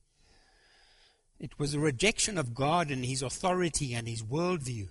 It 1.39 1.59
was 1.59 1.75
a 1.75 1.81
rejection 1.81 2.39
of 2.39 2.55
God 2.55 2.91
and 2.91 3.05
His 3.05 3.23
authority 3.23 3.95
and 3.95 4.09
His 4.09 4.23
worldview. 4.23 4.89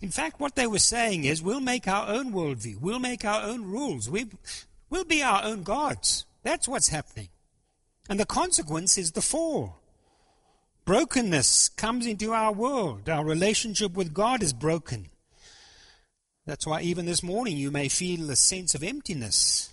In 0.00 0.10
fact, 0.10 0.40
what 0.40 0.54
they 0.54 0.66
were 0.66 0.78
saying 0.78 1.24
is, 1.24 1.42
we'll 1.42 1.60
make 1.60 1.88
our 1.88 2.08
own 2.08 2.32
worldview. 2.32 2.80
We'll 2.80 2.98
make 2.98 3.24
our 3.24 3.42
own 3.42 3.64
rules. 3.64 4.08
We, 4.08 4.26
we'll 4.88 5.04
be 5.04 5.22
our 5.22 5.42
own 5.44 5.62
gods. 5.62 6.24
That's 6.42 6.68
what's 6.68 6.88
happening. 6.88 7.28
And 8.08 8.18
the 8.18 8.26
consequence 8.26 8.96
is 8.96 9.12
the 9.12 9.22
fall. 9.22 9.80
Brokenness 10.84 11.68
comes 11.70 12.06
into 12.06 12.32
our 12.32 12.52
world. 12.52 13.08
Our 13.08 13.24
relationship 13.24 13.92
with 13.92 14.14
God 14.14 14.42
is 14.42 14.52
broken. 14.52 15.10
That's 16.46 16.66
why 16.66 16.80
even 16.82 17.06
this 17.06 17.22
morning 17.22 17.56
you 17.56 17.70
may 17.70 17.88
feel 17.88 18.30
a 18.30 18.36
sense 18.36 18.74
of 18.74 18.82
emptiness 18.82 19.72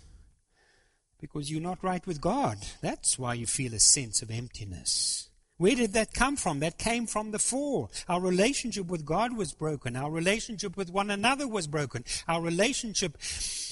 because 1.20 1.52
you're 1.52 1.62
not 1.62 1.84
right 1.84 2.06
with 2.06 2.22
God. 2.22 2.58
That's 2.82 3.18
why 3.18 3.34
you 3.34 3.46
feel 3.46 3.74
a 3.74 3.80
sense 3.80 4.22
of 4.22 4.32
emptiness. 4.32 5.30
Where 5.58 5.76
did 5.76 5.94
that 5.94 6.14
come 6.14 6.36
from? 6.36 6.60
That 6.60 6.78
came 6.78 7.08
from 7.08 7.32
the 7.32 7.40
fall. 7.40 7.92
Our 8.08 8.22
relationship 8.22 8.88
with 8.88 9.06
God 9.06 9.36
was 9.36 9.54
broken. 9.54 9.96
Our 9.96 10.12
relationship 10.12 10.78
with 10.78 10.92
one 10.92 11.10
another 11.10 11.48
was 11.48 11.66
broken. 11.66 12.04
Our 12.28 12.42
relationship 12.42 13.18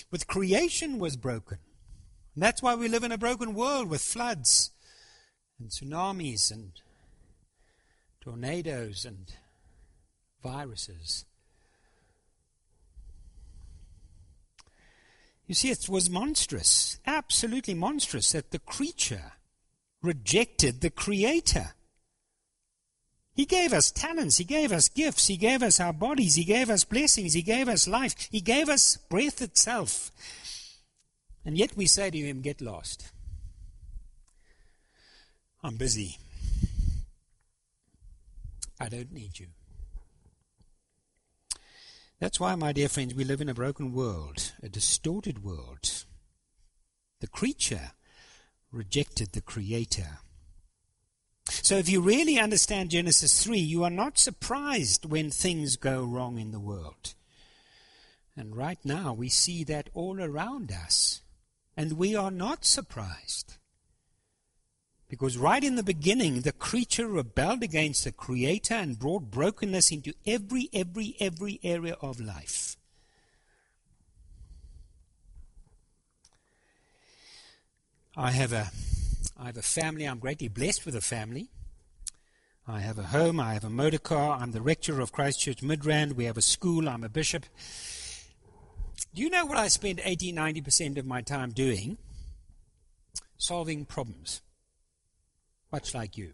with 0.09 0.25
creation 0.27 0.97
was 0.97 1.15
broken. 1.15 1.59
And 2.33 2.43
that's 2.43 2.63
why 2.63 2.73
we 2.73 2.87
live 2.87 3.03
in 3.03 3.11
a 3.11 3.17
broken 3.17 3.53
world 3.53 3.87
with 3.87 4.01
floods 4.01 4.71
and 5.59 5.69
tsunamis 5.69 6.51
and 6.51 6.71
tornadoes 8.19 9.05
and 9.05 9.31
viruses. 10.41 11.25
You 15.47 15.53
see, 15.53 15.69
it 15.69 15.87
was 15.87 16.09
monstrous, 16.09 16.99
absolutely 17.05 17.75
monstrous, 17.75 18.31
that 18.31 18.51
the 18.51 18.59
creature 18.59 19.33
rejected 20.01 20.81
the 20.81 20.89
Creator. 20.89 21.73
He 23.35 23.45
gave 23.45 23.73
us 23.73 23.91
talents, 23.91 24.37
He 24.37 24.43
gave 24.43 24.71
us 24.71 24.89
gifts, 24.89 25.27
He 25.27 25.37
gave 25.37 25.61
us 25.61 25.79
our 25.79 25.93
bodies, 25.93 26.35
He 26.35 26.45
gave 26.45 26.69
us 26.69 26.83
blessings, 26.83 27.33
He 27.33 27.41
gave 27.41 27.67
us 27.67 27.87
life, 27.87 28.15
He 28.31 28.41
gave 28.41 28.69
us 28.69 28.97
breath 28.97 29.41
itself. 29.41 30.11
And 31.43 31.57
yet 31.57 31.77
we 31.77 31.85
say 31.85 32.09
to 32.09 32.17
Him, 32.17 32.41
Get 32.41 32.61
lost. 32.61 33.11
I'm 35.61 35.77
busy. 35.77 36.17
I 38.79 38.89
don't 38.89 39.11
need 39.11 39.39
you. 39.39 39.47
That's 42.19 42.39
why, 42.39 42.55
my 42.55 42.71
dear 42.71 42.87
friends, 42.87 43.13
we 43.13 43.25
live 43.25 43.41
in 43.41 43.49
a 43.49 43.53
broken 43.53 43.93
world, 43.93 44.53
a 44.63 44.69
distorted 44.69 45.43
world. 45.43 46.05
The 47.19 47.27
creature 47.27 47.91
rejected 48.71 49.33
the 49.33 49.41
Creator. 49.41 50.19
So, 51.49 51.75
if 51.75 51.89
you 51.89 52.01
really 52.01 52.39
understand 52.39 52.91
Genesis 52.91 53.43
3, 53.43 53.59
you 53.59 53.83
are 53.83 53.89
not 53.89 54.17
surprised 54.17 55.05
when 55.05 55.29
things 55.29 55.75
go 55.75 56.03
wrong 56.03 56.39
in 56.39 56.51
the 56.51 56.59
world. 56.59 57.15
And 58.37 58.55
right 58.55 58.79
now, 58.83 59.13
we 59.13 59.29
see 59.29 59.63
that 59.65 59.89
all 59.93 60.21
around 60.21 60.71
us. 60.71 61.21
And 61.77 61.93
we 61.93 62.15
are 62.15 62.31
not 62.31 62.65
surprised. 62.65 63.57
Because 65.07 65.37
right 65.37 65.63
in 65.63 65.75
the 65.75 65.83
beginning, 65.83 66.41
the 66.41 66.51
creature 66.51 67.07
rebelled 67.07 67.61
against 67.61 68.03
the 68.03 68.11
Creator 68.11 68.73
and 68.73 68.99
brought 68.99 69.29
brokenness 69.29 69.91
into 69.91 70.13
every, 70.25 70.69
every, 70.73 71.15
every 71.19 71.59
area 71.63 71.95
of 72.01 72.19
life. 72.19 72.75
I 78.17 78.31
have 78.31 78.51
a, 78.51 78.71
I 79.37 79.47
have 79.47 79.57
a 79.57 79.61
family. 79.61 80.05
I'm 80.05 80.19
greatly 80.19 80.47
blessed 80.47 80.85
with 80.85 80.95
a 80.95 81.01
family. 81.01 81.49
I 82.67 82.79
have 82.79 82.97
a 82.97 83.03
home. 83.03 83.39
I 83.39 83.53
have 83.53 83.65
a 83.65 83.69
motor 83.69 83.99
car. 83.99 84.39
I'm 84.39 84.53
the 84.53 84.61
rector 84.61 85.01
of 85.01 85.11
Christchurch 85.11 85.61
Midrand. 85.61 86.13
We 86.13 86.25
have 86.25 86.37
a 86.37 86.41
school. 86.41 86.89
I'm 86.89 87.03
a 87.03 87.09
bishop. 87.09 87.45
Do 89.13 89.21
you 89.21 89.29
know 89.29 89.45
what 89.45 89.57
I 89.57 89.67
spend 89.67 90.01
80, 90.03 90.33
90% 90.33 90.97
of 90.97 91.05
my 91.05 91.21
time 91.21 91.51
doing? 91.51 91.97
Solving 93.37 93.85
problems 93.85 94.41
much 95.75 95.93
like 95.93 96.17
you. 96.17 96.31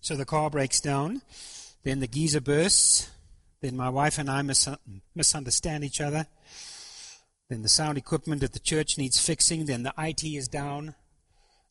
So 0.00 0.14
the 0.14 0.24
car 0.24 0.50
breaks 0.50 0.80
down, 0.80 1.20
then 1.82 1.98
the 1.98 2.06
geyser 2.06 2.40
bursts, 2.40 3.10
then 3.60 3.76
my 3.76 3.88
wife 3.88 4.18
and 4.18 4.30
I 4.30 4.40
mis- 4.42 4.68
misunderstand 5.16 5.82
each 5.82 6.00
other, 6.00 6.28
then 7.48 7.62
the 7.62 7.68
sound 7.68 7.98
equipment 7.98 8.44
at 8.44 8.52
the 8.52 8.60
church 8.60 8.98
needs 8.98 9.18
fixing, 9.18 9.66
then 9.66 9.82
the 9.82 9.92
IT 9.98 10.22
is 10.22 10.46
down, 10.46 10.94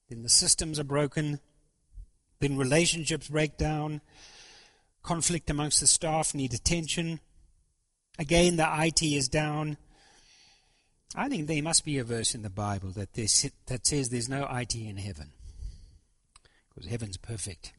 then 0.10 0.21
the 0.21 0.28
systems 0.28 0.82
are 0.82 0.84
broken, 0.84 1.39
then 2.41 2.58
relationships 2.58 3.30
break 3.30 3.58
down, 3.58 4.02
conflict 5.04 5.50
amongst 5.50 5.80
the 5.80 5.88
staff 5.88 6.36
need 6.36 6.54
attention, 6.54 7.21
again 8.19 8.58
the 8.58 8.67
IT 8.69 9.02
is 9.02 9.30
down. 9.30 9.78
I 11.15 11.30
think 11.30 11.47
there 11.47 11.63
must 11.63 11.86
be 11.86 12.00
a 12.00 12.04
verse 12.04 12.36
in 12.36 12.41
the 12.41 12.50
Bible 12.50 12.89
that, 12.91 13.13
that 13.13 13.88
says 13.88 14.10
there's 14.10 14.28
no 14.28 14.45
IT 14.52 14.76
in 14.76 14.97
heaven 14.97 15.32
because 16.82 16.91
heaven's 16.91 17.17
perfect. 17.17 17.74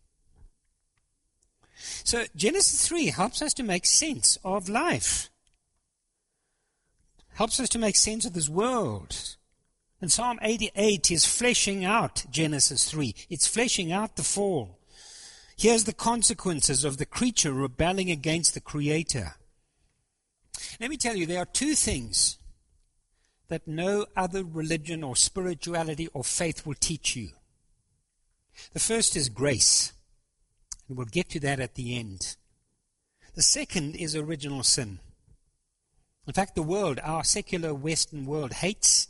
So 2.04 2.24
Genesis 2.36 2.86
3 2.86 3.06
helps 3.06 3.42
us 3.42 3.52
to 3.54 3.62
make 3.62 3.86
sense 3.86 4.38
of 4.44 4.68
life. 4.68 5.30
Helps 7.34 7.58
us 7.58 7.68
to 7.70 7.78
make 7.78 7.96
sense 7.96 8.24
of 8.24 8.34
this 8.34 8.48
world. 8.48 9.36
And 10.00 10.12
Psalm 10.12 10.38
88 10.42 11.10
is 11.10 11.24
fleshing 11.24 11.84
out 11.84 12.24
Genesis 12.30 12.88
3. 12.90 13.14
It's 13.30 13.46
fleshing 13.46 13.90
out 13.90 14.16
the 14.16 14.22
fall. 14.22 14.78
Here's 15.56 15.84
the 15.84 15.92
consequences 15.92 16.84
of 16.84 16.98
the 16.98 17.06
creature 17.06 17.52
rebelling 17.52 18.10
against 18.10 18.54
the 18.54 18.60
Creator. 18.60 19.34
Let 20.80 20.90
me 20.90 20.96
tell 20.96 21.16
you, 21.16 21.26
there 21.26 21.42
are 21.42 21.46
two 21.46 21.74
things 21.74 22.36
that 23.48 23.66
no 23.66 24.06
other 24.16 24.44
religion 24.44 25.02
or 25.02 25.16
spirituality 25.16 26.08
or 26.14 26.24
faith 26.24 26.66
will 26.66 26.74
teach 26.74 27.16
you. 27.16 27.30
The 28.72 28.80
first 28.80 29.16
is 29.16 29.28
grace, 29.28 29.92
and 30.88 30.96
we'll 30.96 31.06
get 31.06 31.28
to 31.30 31.40
that 31.40 31.60
at 31.60 31.74
the 31.74 31.96
end. 31.96 32.36
The 33.34 33.42
second 33.42 33.96
is 33.96 34.14
original 34.14 34.62
sin. 34.62 34.98
In 36.26 36.32
fact, 36.32 36.54
the 36.54 36.62
world, 36.62 37.00
our 37.02 37.24
secular 37.24 37.74
Western 37.74 38.26
world, 38.26 38.52
hates 38.52 39.08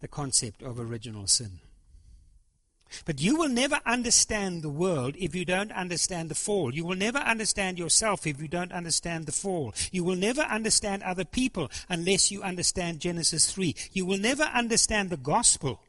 the 0.00 0.08
concept 0.08 0.62
of 0.62 0.78
original 0.78 1.26
sin. 1.26 1.60
But 3.04 3.20
you 3.20 3.36
will 3.36 3.48
never 3.48 3.80
understand 3.86 4.62
the 4.62 4.68
world 4.68 5.14
if 5.18 5.34
you 5.34 5.44
don't 5.44 5.70
understand 5.72 6.28
the 6.28 6.34
fall. 6.34 6.74
You 6.74 6.84
will 6.84 6.96
never 6.96 7.18
understand 7.18 7.78
yourself 7.78 8.26
if 8.26 8.40
you 8.40 8.48
don't 8.48 8.72
understand 8.72 9.26
the 9.26 9.32
fall. 9.32 9.74
You 9.92 10.02
will 10.02 10.16
never 10.16 10.42
understand 10.42 11.02
other 11.02 11.24
people 11.24 11.70
unless 11.88 12.32
you 12.32 12.42
understand 12.42 13.00
Genesis 13.00 13.52
3. 13.52 13.74
You 13.92 14.06
will 14.06 14.18
never 14.18 14.42
understand 14.42 15.10
the 15.10 15.16
gospel 15.16 15.80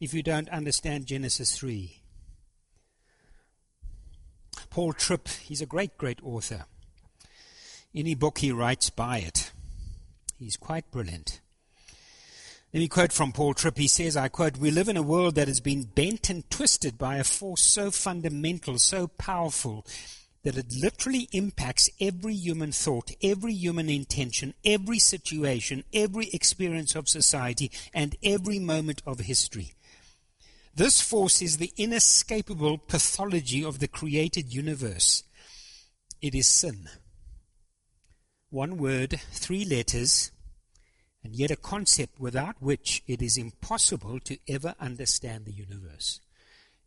if 0.00 0.14
you 0.14 0.22
don't 0.22 0.48
understand 0.50 1.06
Genesis 1.06 1.56
3. 1.58 1.97
Paul 4.70 4.92
Tripp, 4.92 5.28
he's 5.28 5.60
a 5.60 5.66
great, 5.66 5.96
great 5.98 6.20
author. 6.22 6.66
Any 7.94 8.14
book 8.14 8.38
he 8.38 8.52
writes, 8.52 8.90
buy 8.90 9.18
it. 9.18 9.52
He's 10.38 10.56
quite 10.56 10.90
brilliant. 10.90 11.40
Let 12.72 12.80
me 12.80 12.88
quote 12.88 13.12
from 13.12 13.32
Paul 13.32 13.54
Tripp. 13.54 13.78
He 13.78 13.88
says, 13.88 14.14
I 14.14 14.28
quote, 14.28 14.58
We 14.58 14.70
live 14.70 14.88
in 14.88 14.98
a 14.98 15.02
world 15.02 15.36
that 15.36 15.48
has 15.48 15.60
been 15.60 15.84
bent 15.84 16.28
and 16.28 16.48
twisted 16.50 16.98
by 16.98 17.16
a 17.16 17.24
force 17.24 17.62
so 17.62 17.90
fundamental, 17.90 18.78
so 18.78 19.06
powerful, 19.06 19.86
that 20.44 20.58
it 20.58 20.74
literally 20.78 21.28
impacts 21.32 21.88
every 21.98 22.34
human 22.34 22.72
thought, 22.72 23.10
every 23.22 23.54
human 23.54 23.88
intention, 23.88 24.52
every 24.66 24.98
situation, 24.98 25.82
every 25.94 26.28
experience 26.28 26.94
of 26.94 27.08
society, 27.08 27.70
and 27.94 28.16
every 28.22 28.58
moment 28.58 29.00
of 29.06 29.20
history. 29.20 29.72
This 30.78 31.00
force 31.00 31.42
is 31.42 31.56
the 31.56 31.72
inescapable 31.76 32.78
pathology 32.78 33.64
of 33.64 33.80
the 33.80 33.88
created 33.88 34.54
universe. 34.54 35.24
It 36.22 36.36
is 36.36 36.46
sin. 36.46 36.88
One 38.50 38.78
word, 38.78 39.18
three 39.32 39.64
letters, 39.64 40.30
and 41.24 41.34
yet 41.34 41.50
a 41.50 41.56
concept 41.56 42.20
without 42.20 42.62
which 42.62 43.02
it 43.08 43.20
is 43.20 43.36
impossible 43.36 44.20
to 44.20 44.38
ever 44.46 44.76
understand 44.78 45.46
the 45.46 45.52
universe. 45.52 46.20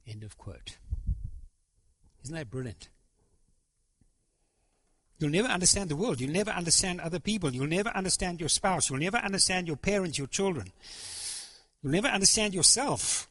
End 0.07 0.23
of 0.23 0.37
quote. 0.37 0.77
Isn't 2.23 2.35
that 2.35 2.49
brilliant? 2.49 2.87
You'll 5.19 5.31
never 5.31 5.49
understand 5.49 5.89
the 5.89 5.97
world. 5.97 6.21
You'll 6.21 6.31
never 6.31 6.51
understand 6.51 7.01
other 7.01 7.19
people. 7.19 7.53
You'll 7.53 7.67
never 7.67 7.89
understand 7.89 8.39
your 8.39 8.47
spouse. 8.47 8.89
You'll 8.89 8.99
never 8.99 9.17
understand 9.17 9.67
your 9.67 9.75
parents, 9.75 10.17
your 10.17 10.27
children. 10.27 10.71
You'll 11.83 11.91
never 11.91 12.07
understand 12.07 12.53
yourself. 12.53 13.27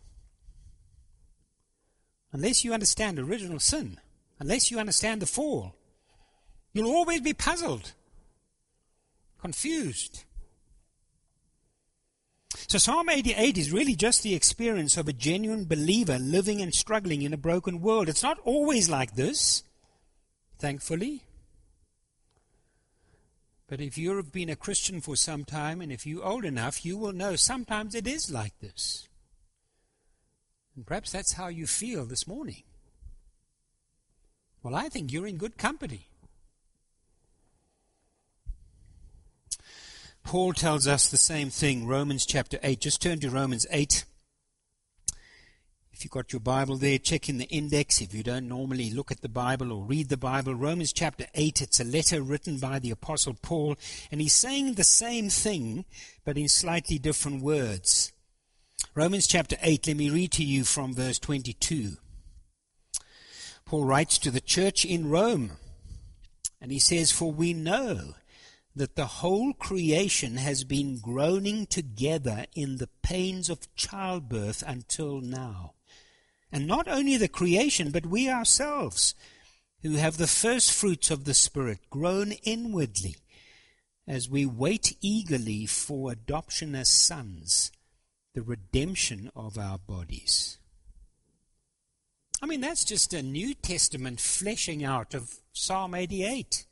Unless 2.33 2.65
you 2.65 2.73
understand 2.73 3.19
original 3.19 3.59
sin, 3.59 3.99
unless 4.39 4.71
you 4.71 4.79
understand 4.79 5.21
the 5.21 5.27
fall, 5.27 5.75
you'll 6.73 6.91
always 6.91 7.21
be 7.21 7.35
puzzled, 7.35 7.93
confused. 9.41 10.25
So 12.69 12.79
Psalm 12.79 13.09
88 13.09 13.59
is 13.59 13.73
really 13.73 13.97
just 13.97 14.23
the 14.23 14.35
experience 14.35 14.97
of 14.97 15.09
a 15.09 15.13
genuine 15.13 15.65
believer 15.65 16.19
living 16.19 16.61
and 16.61 16.73
struggling 16.73 17.23
in 17.23 17.33
a 17.33 17.39
broken 17.39 17.81
world. 17.81 18.09
It's 18.09 18.23
not 18.23 18.39
always 18.45 18.89
like 18.89 19.17
this, 19.17 19.65
thankfully. 20.59 21.25
But 23.67 23.81
if 23.81 23.97
you've 23.97 24.33
been 24.33 24.49
a 24.49 24.57
Christian 24.57 25.01
for 25.01 25.17
some 25.17 25.45
time 25.45 25.81
and 25.81 25.93
if 25.93 26.07
you're 26.07 26.25
old 26.25 26.45
enough, 26.45 26.85
you 26.85 26.97
will 26.97 27.13
know 27.13 27.37
sometimes 27.37 27.95
it 27.95 28.07
is 28.07 28.31
like 28.31 28.59
this. 28.59 29.09
And 30.77 30.87
perhaps 30.87 31.13
that's 31.13 31.33
how 31.33 31.49
you 31.49 31.67
feel 31.67 32.07
this 32.07 32.27
morning. 32.27 32.63
Well, 34.63 34.75
I 34.75 34.89
think 34.89 35.13
you're 35.13 35.27
in 35.27 35.37
good 35.37 35.57
company. 35.57 36.09
Paul 40.23 40.53
tells 40.53 40.87
us 40.87 41.09
the 41.09 41.17
same 41.17 41.51
thing, 41.51 41.87
Romans 41.87 42.27
chapter 42.27 42.59
8. 42.63 42.81
Just 42.81 43.03
turn 43.03 43.21
to 43.21 43.31
Romans 43.31 43.67
8. 43.71 44.05
If 45.93 46.05
you've 46.05 46.13
got 46.13 46.33
your 46.33 46.41
Bible 46.41 46.77
there, 46.77 46.99
check 46.99 47.29
in 47.29 47.39
the 47.39 47.47
index. 47.47 48.01
If 48.01 48.15
you 48.15 48.23
don't 48.23 48.49
normally 48.49 48.91
look 48.91 49.11
at 49.11 49.23
the 49.23 49.29
Bible 49.29 49.73
or 49.73 49.85
read 49.85 50.09
the 50.09 50.17
Bible, 50.17 50.55
Romans 50.55 50.93
chapter 50.93 51.27
8, 51.35 51.63
it's 51.63 51.81
a 51.81 51.85
letter 51.85 52.23
written 52.23 52.59
by 52.59 52.79
the 52.79 52.91
Apostle 52.91 53.35
Paul, 53.43 53.77
and 54.11 54.21
he's 54.21 54.33
saying 54.33 54.75
the 54.75 54.85
same 54.85 55.29
thing, 55.31 55.85
but 56.25 56.39
in 56.39 56.49
slightly 56.49 56.99
different 56.99 57.43
words. 57.43 58.13
Romans 58.95 59.27
chapter 59.27 59.57
8, 59.63 59.87
let 59.87 59.97
me 59.97 60.11
read 60.11 60.33
to 60.33 60.45
you 60.45 60.65
from 60.65 60.95
verse 60.95 61.19
22. 61.19 61.97
Paul 63.65 63.85
writes 63.85 64.19
to 64.19 64.31
the 64.31 64.41
church 64.41 64.85
in 64.85 65.09
Rome, 65.09 65.53
and 66.61 66.73
he 66.73 66.81
says, 66.81 67.13
For 67.13 67.31
we 67.31 67.53
know 67.53 68.15
that 68.75 68.97
the 68.97 69.07
whole 69.07 69.53
creation 69.53 70.39
has 70.39 70.65
been 70.65 70.99
groaning 70.99 71.67
together 71.67 72.47
in 72.55 72.79
the 72.79 72.89
pains 73.03 73.49
of 73.49 73.73
childbirth 73.77 74.65
until 74.67 75.21
now. 75.21 75.75
And 76.51 76.67
not 76.67 76.89
only 76.89 77.17
the 77.17 77.29
creation, 77.29 77.93
but 77.93 78.07
we 78.07 78.29
ourselves, 78.29 79.15
who 79.83 79.93
have 79.93 80.17
the 80.17 80.27
first 80.27 80.73
fruits 80.73 81.11
of 81.11 81.25
the 81.25 81.35
Spirit, 81.35 81.79
groan 81.91 82.33
inwardly 82.43 83.17
as 84.07 84.29
we 84.29 84.45
wait 84.45 84.97
eagerly 85.01 85.67
for 85.67 86.11
adoption 86.11 86.75
as 86.75 86.89
sons, 86.89 87.71
the 88.35 88.43
redemption 88.43 89.31
of 89.35 89.59
our 89.59 89.79
bodies. 89.79 90.59
I 92.43 92.47
mean, 92.47 92.61
that's 92.61 92.85
just 92.85 93.13
a 93.13 93.23
New 93.23 93.55
Testament 93.55 94.21
fleshing 94.21 94.85
out 94.85 95.15
of 95.15 95.41
Psalm 95.53 95.95
88. 95.95 96.65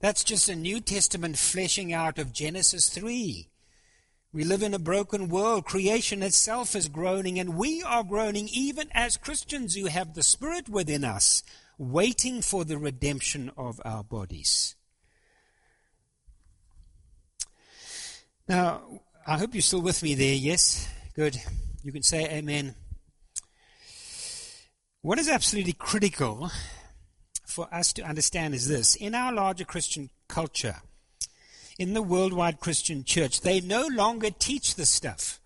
That's 0.00 0.24
just 0.24 0.48
a 0.48 0.56
New 0.56 0.80
Testament 0.80 1.38
fleshing 1.38 1.92
out 1.92 2.18
of 2.18 2.32
Genesis 2.32 2.88
3. 2.88 3.48
We 4.32 4.42
live 4.42 4.64
in 4.64 4.74
a 4.74 4.80
broken 4.80 5.28
world. 5.28 5.64
Creation 5.64 6.22
itself 6.22 6.74
is 6.74 6.88
groaning, 6.88 7.38
and 7.38 7.56
we 7.56 7.82
are 7.84 8.02
groaning 8.02 8.48
even 8.52 8.88
as 8.92 9.16
Christians 9.16 9.76
who 9.76 9.86
have 9.86 10.14
the 10.14 10.24
Spirit 10.24 10.68
within 10.68 11.04
us, 11.04 11.44
waiting 11.78 12.42
for 12.42 12.64
the 12.64 12.76
redemption 12.76 13.52
of 13.56 13.80
our 13.84 14.02
bodies. 14.02 14.74
Now, 18.48 19.02
I 19.26 19.38
hope 19.38 19.54
you're 19.54 19.62
still 19.62 19.80
with 19.80 20.02
me 20.02 20.14
there. 20.14 20.34
Yes? 20.34 20.86
Good. 21.16 21.40
You 21.82 21.92
can 21.92 22.02
say 22.02 22.28
Amen. 22.28 22.74
What 25.00 25.18
is 25.18 25.30
absolutely 25.30 25.72
critical 25.72 26.50
for 27.46 27.72
us 27.72 27.94
to 27.94 28.02
understand 28.02 28.54
is 28.54 28.68
this 28.68 28.94
in 28.96 29.14
our 29.14 29.32
larger 29.32 29.64
Christian 29.64 30.10
culture, 30.28 30.76
in 31.78 31.94
the 31.94 32.02
worldwide 32.02 32.60
Christian 32.60 33.02
church. 33.02 33.40
They 33.40 33.62
no 33.62 33.86
longer 33.86 34.28
teach 34.30 34.74
this 34.74 34.90
stuff. 34.90 35.40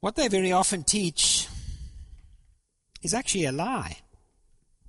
What 0.00 0.16
they 0.16 0.26
very 0.26 0.50
often 0.50 0.82
teach 0.82 1.46
is 3.00 3.14
actually 3.14 3.44
a 3.44 3.52
lie. 3.52 3.98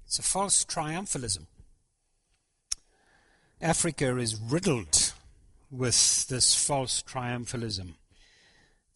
It's 0.08 0.18
a 0.18 0.24
false 0.24 0.66
triumphalism. 0.66 1.46
Africa 3.62 4.18
is 4.18 4.36
riddled 4.36 5.09
with 5.72 6.28
this 6.28 6.56
false 6.56 7.04
triumphalism, 7.04 7.96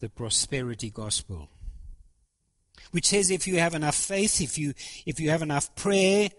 the 0.00 0.08
prosperity 0.08 0.90
gospel, 0.90 1.48
which 2.90 3.06
says 3.06 3.30
if 3.30 3.46
you 3.46 3.58
have 3.58 3.74
enough 3.74 3.94
faith, 3.94 4.40
if 4.40 4.58
you, 4.58 4.74
if 5.06 5.20
you 5.20 5.30
have 5.30 5.42
enough 5.42 5.74
prayer, 5.76 6.30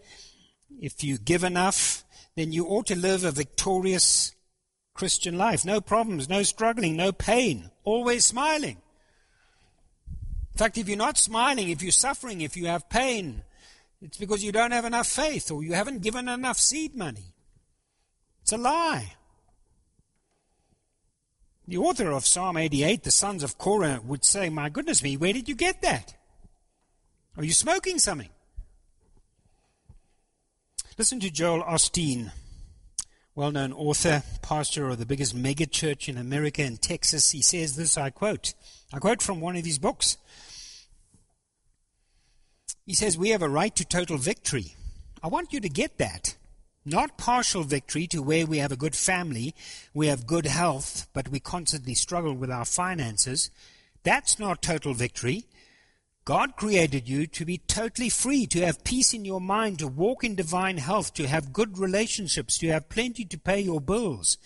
if 0.79 1.03
you 1.03 1.17
give 1.17 1.43
enough, 1.43 2.03
then 2.35 2.51
you 2.51 2.67
ought 2.67 2.87
to 2.87 2.95
live 2.95 3.23
a 3.23 3.31
victorious 3.31 4.33
Christian 4.93 5.37
life. 5.37 5.65
No 5.65 5.81
problems, 5.81 6.29
no 6.29 6.43
struggling, 6.43 6.95
no 6.95 7.11
pain, 7.11 7.71
always 7.83 8.25
smiling. 8.25 8.77
In 10.07 10.57
fact, 10.57 10.77
if 10.77 10.87
you're 10.87 10.97
not 10.97 11.17
smiling, 11.17 11.69
if 11.69 11.81
you're 11.81 11.91
suffering, 11.91 12.41
if 12.41 12.55
you 12.55 12.67
have 12.67 12.89
pain, 12.89 13.43
it's 14.01 14.17
because 14.17 14.43
you 14.43 14.51
don't 14.51 14.71
have 14.71 14.85
enough 14.85 15.07
faith 15.07 15.51
or 15.51 15.63
you 15.63 15.73
haven't 15.73 16.01
given 16.01 16.29
enough 16.29 16.57
seed 16.57 16.95
money. 16.95 17.33
It's 18.41 18.53
a 18.53 18.57
lie. 18.57 19.13
The 21.67 21.77
author 21.77 22.11
of 22.11 22.25
Psalm 22.25 22.57
88, 22.57 23.03
the 23.03 23.11
sons 23.11 23.41
of 23.41 23.57
Korah, 23.57 24.01
would 24.05 24.23
say, 24.23 24.49
My 24.49 24.69
goodness 24.69 25.01
me, 25.01 25.17
where 25.17 25.33
did 25.33 25.49
you 25.49 25.55
get 25.55 25.81
that? 25.81 26.13
Are 27.37 27.43
you 27.43 27.53
smoking 27.53 27.97
something? 27.97 28.29
Listen 30.97 31.19
to 31.19 31.31
Joel 31.31 31.63
Osteen, 31.63 32.31
well 33.33 33.51
known 33.51 33.73
author, 33.73 34.23
pastor 34.41 34.89
of 34.89 34.99
the 34.99 35.05
biggest 35.05 35.35
megachurch 35.35 36.07
in 36.07 36.17
America 36.17 36.63
in 36.63 36.77
Texas. 36.77 37.31
He 37.31 37.41
says 37.41 37.75
this, 37.75 37.97
I 37.97 38.11
quote, 38.11 38.53
I 38.93 38.99
quote 38.99 39.21
from 39.21 39.41
one 39.41 39.57
of 39.57 39.65
his 39.65 39.79
books. 39.79 40.17
He 42.85 42.93
says, 42.93 43.17
We 43.17 43.29
have 43.29 43.41
a 43.41 43.49
right 43.49 43.75
to 43.75 43.83
total 43.83 44.17
victory. 44.17 44.75
I 45.23 45.27
want 45.27 45.51
you 45.51 45.59
to 45.59 45.69
get 45.69 45.97
that. 45.97 46.35
Not 46.87 47.17
partial 47.17 47.63
victory 47.63 48.05
to 48.07 48.21
where 48.21 48.45
we 48.45 48.59
have 48.59 48.71
a 48.71 48.77
good 48.77 48.95
family, 48.95 49.55
we 49.91 50.05
have 50.05 50.27
good 50.27 50.45
health, 50.45 51.07
but 51.13 51.29
we 51.29 51.39
constantly 51.39 51.95
struggle 51.95 52.35
with 52.35 52.51
our 52.51 52.65
finances. 52.65 53.49
That's 54.03 54.37
not 54.37 54.61
total 54.61 54.93
victory. 54.93 55.45
God 56.25 56.55
created 56.55 57.09
you 57.09 57.25
to 57.25 57.45
be 57.45 57.57
totally 57.57 58.09
free, 58.09 58.45
to 58.47 58.63
have 58.65 58.83
peace 58.83 59.13
in 59.13 59.25
your 59.25 59.41
mind, 59.41 59.79
to 59.79 59.87
walk 59.87 60.23
in 60.23 60.35
divine 60.35 60.77
health, 60.77 61.15
to 61.15 61.27
have 61.27 61.53
good 61.53 61.79
relationships, 61.79 62.57
to 62.59 62.67
have 62.67 62.89
plenty 62.89 63.25
to 63.25 63.37
pay 63.37 63.61
your 63.61 63.81
bills. 63.81 64.37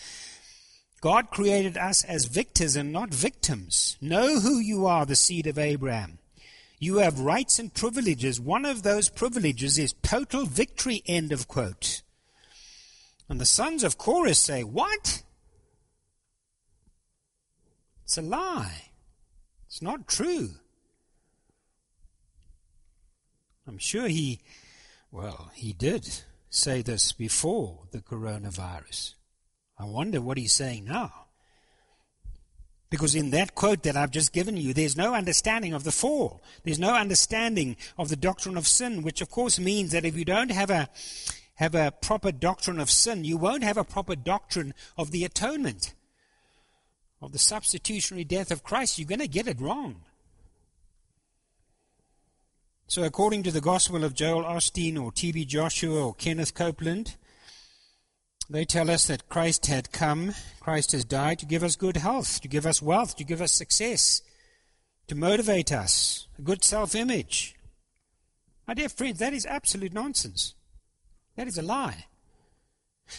God 1.01 1.31
created 1.31 1.77
us 1.77 2.03
as 2.05 2.25
victors 2.25 2.75
and 2.75 2.91
not 2.91 3.13
victims. 3.13 3.97
Know 3.99 4.39
who 4.39 4.59
you 4.59 4.85
are, 4.85 5.05
the 5.05 5.15
seed 5.15 5.47
of 5.47 5.57
Abraham. 5.57 6.19
You 6.79 6.97
have 6.97 7.19
rights 7.19 7.59
and 7.59 7.73
privileges. 7.73 8.39
One 8.39 8.63
of 8.63 8.83
those 8.83 9.09
privileges 9.09 9.77
is 9.77 9.93
total 10.01 10.45
victory, 10.45 11.03
end 11.05 11.33
of 11.33 11.47
quote. 11.47 12.01
And 13.29 13.39
the 13.39 13.45
sons 13.45 13.83
of 13.83 13.97
Korah 13.97 14.33
say, 14.33 14.63
What? 14.63 15.23
It's 18.03 18.17
a 18.17 18.23
lie. 18.23 18.89
It's 19.67 19.83
not 19.83 20.07
true. 20.07 20.49
I'm 23.67 23.77
sure 23.77 24.07
he, 24.07 24.39
well, 25.11 25.51
he 25.53 25.73
did 25.73 26.09
say 26.49 26.81
this 26.81 27.11
before 27.11 27.81
the 27.91 27.99
coronavirus. 27.99 29.13
I 29.77 29.85
wonder 29.85 30.19
what 30.21 30.39
he's 30.39 30.53
saying 30.53 30.85
now. 30.85 31.27
Because 32.89 33.13
in 33.13 33.29
that 33.29 33.53
quote 33.53 33.83
that 33.83 33.95
I've 33.95 34.09
just 34.09 34.33
given 34.33 34.57
you, 34.57 34.73
there's 34.73 34.97
no 34.97 35.13
understanding 35.13 35.73
of 35.73 35.83
the 35.83 35.91
fall. 35.91 36.41
There's 36.63 36.79
no 36.79 36.95
understanding 36.95 37.77
of 37.99 38.09
the 38.09 38.15
doctrine 38.15 38.57
of 38.57 38.65
sin, 38.65 39.03
which 39.03 39.21
of 39.21 39.29
course 39.29 39.59
means 39.59 39.91
that 39.91 40.05
if 40.05 40.17
you 40.17 40.25
don't 40.25 40.49
have 40.49 40.71
a, 40.71 40.89
have 41.59 41.75
a 41.75 41.91
proper 41.91 42.31
doctrine 42.31 42.79
of 42.79 42.89
sin, 42.89 43.25
you 43.25 43.35
won't 43.35 43.65
have 43.65 43.75
a 43.75 43.83
proper 43.83 44.15
doctrine 44.15 44.73
of 44.97 45.11
the 45.11 45.25
atonement, 45.25 45.93
of 47.21 47.33
the 47.33 47.37
substitutionary 47.37 48.23
death 48.23 48.49
of 48.49 48.63
Christ. 48.63 48.97
You're 48.97 49.09
going 49.09 49.19
to 49.19 49.27
get 49.27 49.45
it 49.45 49.59
wrong. 49.59 49.97
So, 52.87 53.03
according 53.03 53.43
to 53.43 53.51
the 53.51 53.59
Gospel 53.59 54.05
of 54.05 54.13
Joel 54.13 54.45
Osteen 54.45 54.97
or 54.97 55.11
T.B. 55.11 55.43
Joshua 55.43 56.05
or 56.05 56.13
Kenneth 56.13 56.53
Copeland, 56.53 57.17
they 58.49 58.63
tell 58.63 58.89
us 58.89 59.07
that 59.07 59.27
Christ 59.27 59.65
had 59.65 59.91
come, 59.91 60.33
Christ 60.61 60.93
has 60.93 61.03
died 61.03 61.39
to 61.39 61.45
give 61.45 61.61
us 61.61 61.75
good 61.75 61.97
health, 61.97 62.39
to 62.39 62.47
give 62.47 62.65
us 62.65 62.81
wealth, 62.81 63.17
to 63.17 63.25
give 63.25 63.41
us 63.41 63.51
success, 63.51 64.21
to 65.07 65.13
motivate 65.13 65.73
us, 65.73 66.25
a 66.39 66.41
good 66.41 66.63
self 66.63 66.95
image. 66.95 67.57
My 68.65 68.75
dear 68.75 68.87
friends, 68.87 69.19
that 69.19 69.33
is 69.33 69.45
absolute 69.45 69.91
nonsense. 69.91 70.55
That 71.39 71.47
is 71.47 71.57
a 71.57 71.61
lie. 71.61 72.07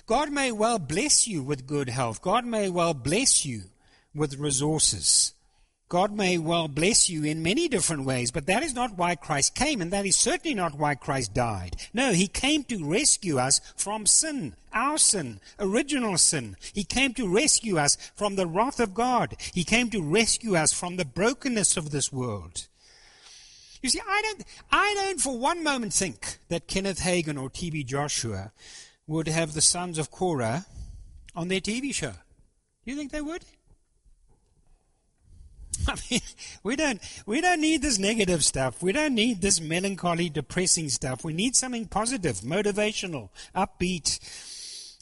God 0.07 0.31
may 0.31 0.53
well 0.53 0.79
bless 0.79 1.27
you 1.27 1.43
with 1.43 1.67
good 1.67 1.89
health. 1.89 2.21
God 2.21 2.45
may 2.45 2.69
well 2.69 2.93
bless 2.93 3.47
you 3.47 3.63
with 4.15 4.37
resources. 4.37 5.33
God 5.89 6.13
may 6.13 6.37
well 6.37 6.69
bless 6.69 7.09
you 7.09 7.25
in 7.25 7.43
many 7.43 7.67
different 7.67 8.05
ways, 8.05 8.31
but 8.31 8.45
that 8.45 8.63
is 8.63 8.75
not 8.75 8.99
why 8.99 9.15
Christ 9.15 9.55
came, 9.55 9.81
and 9.81 9.91
that 9.91 10.05
is 10.05 10.17
certainly 10.17 10.55
not 10.55 10.77
why 10.77 10.97
Christ 10.97 11.33
died. 11.33 11.77
No, 11.95 12.13
He 12.13 12.29
came 12.29 12.63
to 12.65 12.85
rescue 12.85 13.39
us 13.39 13.59
from 13.75 14.05
sin, 14.05 14.55
our 14.71 14.99
sin, 14.99 15.41
original 15.59 16.19
sin. 16.19 16.59
He 16.75 16.85
came 16.85 17.15
to 17.15 17.27
rescue 17.27 17.79
us 17.79 17.97
from 18.15 18.37
the 18.37 18.47
wrath 18.47 18.81
of 18.81 18.93
God. 18.93 19.35
He 19.55 19.65
came 19.65 19.89
to 19.89 20.03
rescue 20.03 20.57
us 20.57 20.75
from 20.75 20.97
the 20.97 21.07
brokenness 21.07 21.79
of 21.79 21.91
this 21.91 22.13
world. 22.13 22.69
You 23.83 23.89
see, 23.89 24.01
I 24.07 24.23
don't, 24.23 24.45
I 24.71 24.95
don't 24.95 25.21
for 25.21 25.39
one 25.39 25.65
moment 25.65 25.93
think 25.93 26.39
that 26.49 26.67
Kenneth 26.67 27.01
Hagin 27.01 27.41
or 27.41 27.49
T.B. 27.49 27.85
Joshua 27.85 28.53
would 29.07 29.27
have 29.27 29.55
the 29.55 29.63
sons 29.63 29.99
of 29.99 30.11
Korah 30.11 30.67
on 31.35 31.49
their 31.49 31.61
TV 31.61 31.95
show. 31.95 32.13
Do 32.85 32.91
you 32.91 32.97
think 32.97 33.11
they 33.11 33.21
would? 33.21 33.45
I 35.89 35.97
mean, 36.11 36.21
we 36.63 36.77
don't, 36.77 37.01
we 37.27 37.41
don't 37.41 37.61
need 37.61 37.83
this 37.83 37.99
negative 37.99 38.45
stuff. 38.45 38.83
We 38.83 38.93
don't 38.93 39.15
need 39.15 39.41
this 39.41 39.61
melancholy, 39.61 40.29
depressing 40.29 40.91
stuff. 40.91 41.25
We 41.25 41.33
need 41.33 41.57
something 41.57 41.87
positive, 41.87 42.41
motivational, 42.41 43.31
upbeat. 43.55 44.19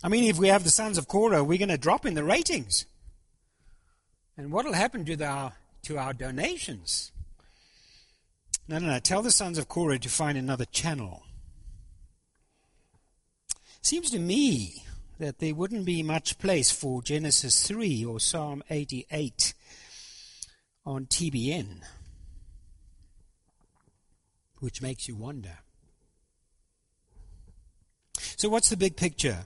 I 0.03 0.09
mean, 0.09 0.25
if 0.25 0.39
we 0.39 0.49
have 0.49 0.65
the 0.65 0.71
sons 0.71 0.99
of 0.99 1.09
Korah, 1.09 1.43
we're 1.43 1.59
going 1.59 1.69
to 1.69 1.79
drop 1.79 2.07
in 2.07 2.15
the 2.15 2.25
ratings. 2.25 2.87
And 4.37 4.53
what 4.53 4.65
will 4.65 4.75
happen 4.75 5.05
to 5.05 5.25
our, 5.25 5.53
to 5.83 5.99
our 5.99 6.13
donations? 6.13 7.11
No, 8.69 8.79
no, 8.79 8.87
no. 8.89 8.99
Tell 8.99 9.23
the 9.23 9.31
sons 9.31 9.57
of 9.57 9.67
Korah 9.67 9.99
to 9.99 10.09
find 10.11 10.37
another 10.37 10.67
channel. 10.67 11.25
Seems 13.81 14.11
to 14.11 14.19
me 14.19 14.85
that 15.19 15.39
there 15.39 15.55
wouldn't 15.55 15.87
be 15.87 16.03
much 16.03 16.39
place 16.39 16.71
for 16.71 17.03
Genesis 17.03 17.67
3 17.67 18.05
or 18.05 18.21
Psalm 18.21 18.63
88 18.69 19.55
on 20.85 21.07
TBN, 21.07 21.81
which 24.59 24.83
makes 24.83 25.09
you 25.09 25.17
wonder. 25.17 25.59
So, 28.37 28.51
what's 28.51 28.69
the 28.69 28.77
big 28.77 28.97
picture? 28.97 29.45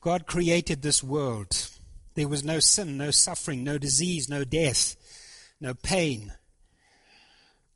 God 0.00 0.26
created 0.26 0.80
this 0.80 1.02
world. 1.02 1.68
There 2.14 2.28
was 2.28 2.42
no 2.42 2.60
sin, 2.60 2.96
no 2.96 3.10
suffering, 3.10 3.62
no 3.62 3.76
disease, 3.76 4.28
no 4.28 4.44
death, 4.44 4.96
no 5.60 5.74
pain. 5.74 6.32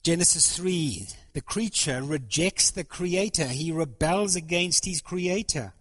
Genesis 0.03 0.57
3 0.57 1.07
the 1.33 1.41
creature 1.41 2.03
rejects 2.03 2.71
the 2.71 2.85
creator, 2.85 3.49
he 3.49 3.73
rebels 3.73 4.37
against 4.37 4.85
his 4.85 5.01
creator. 5.01 5.73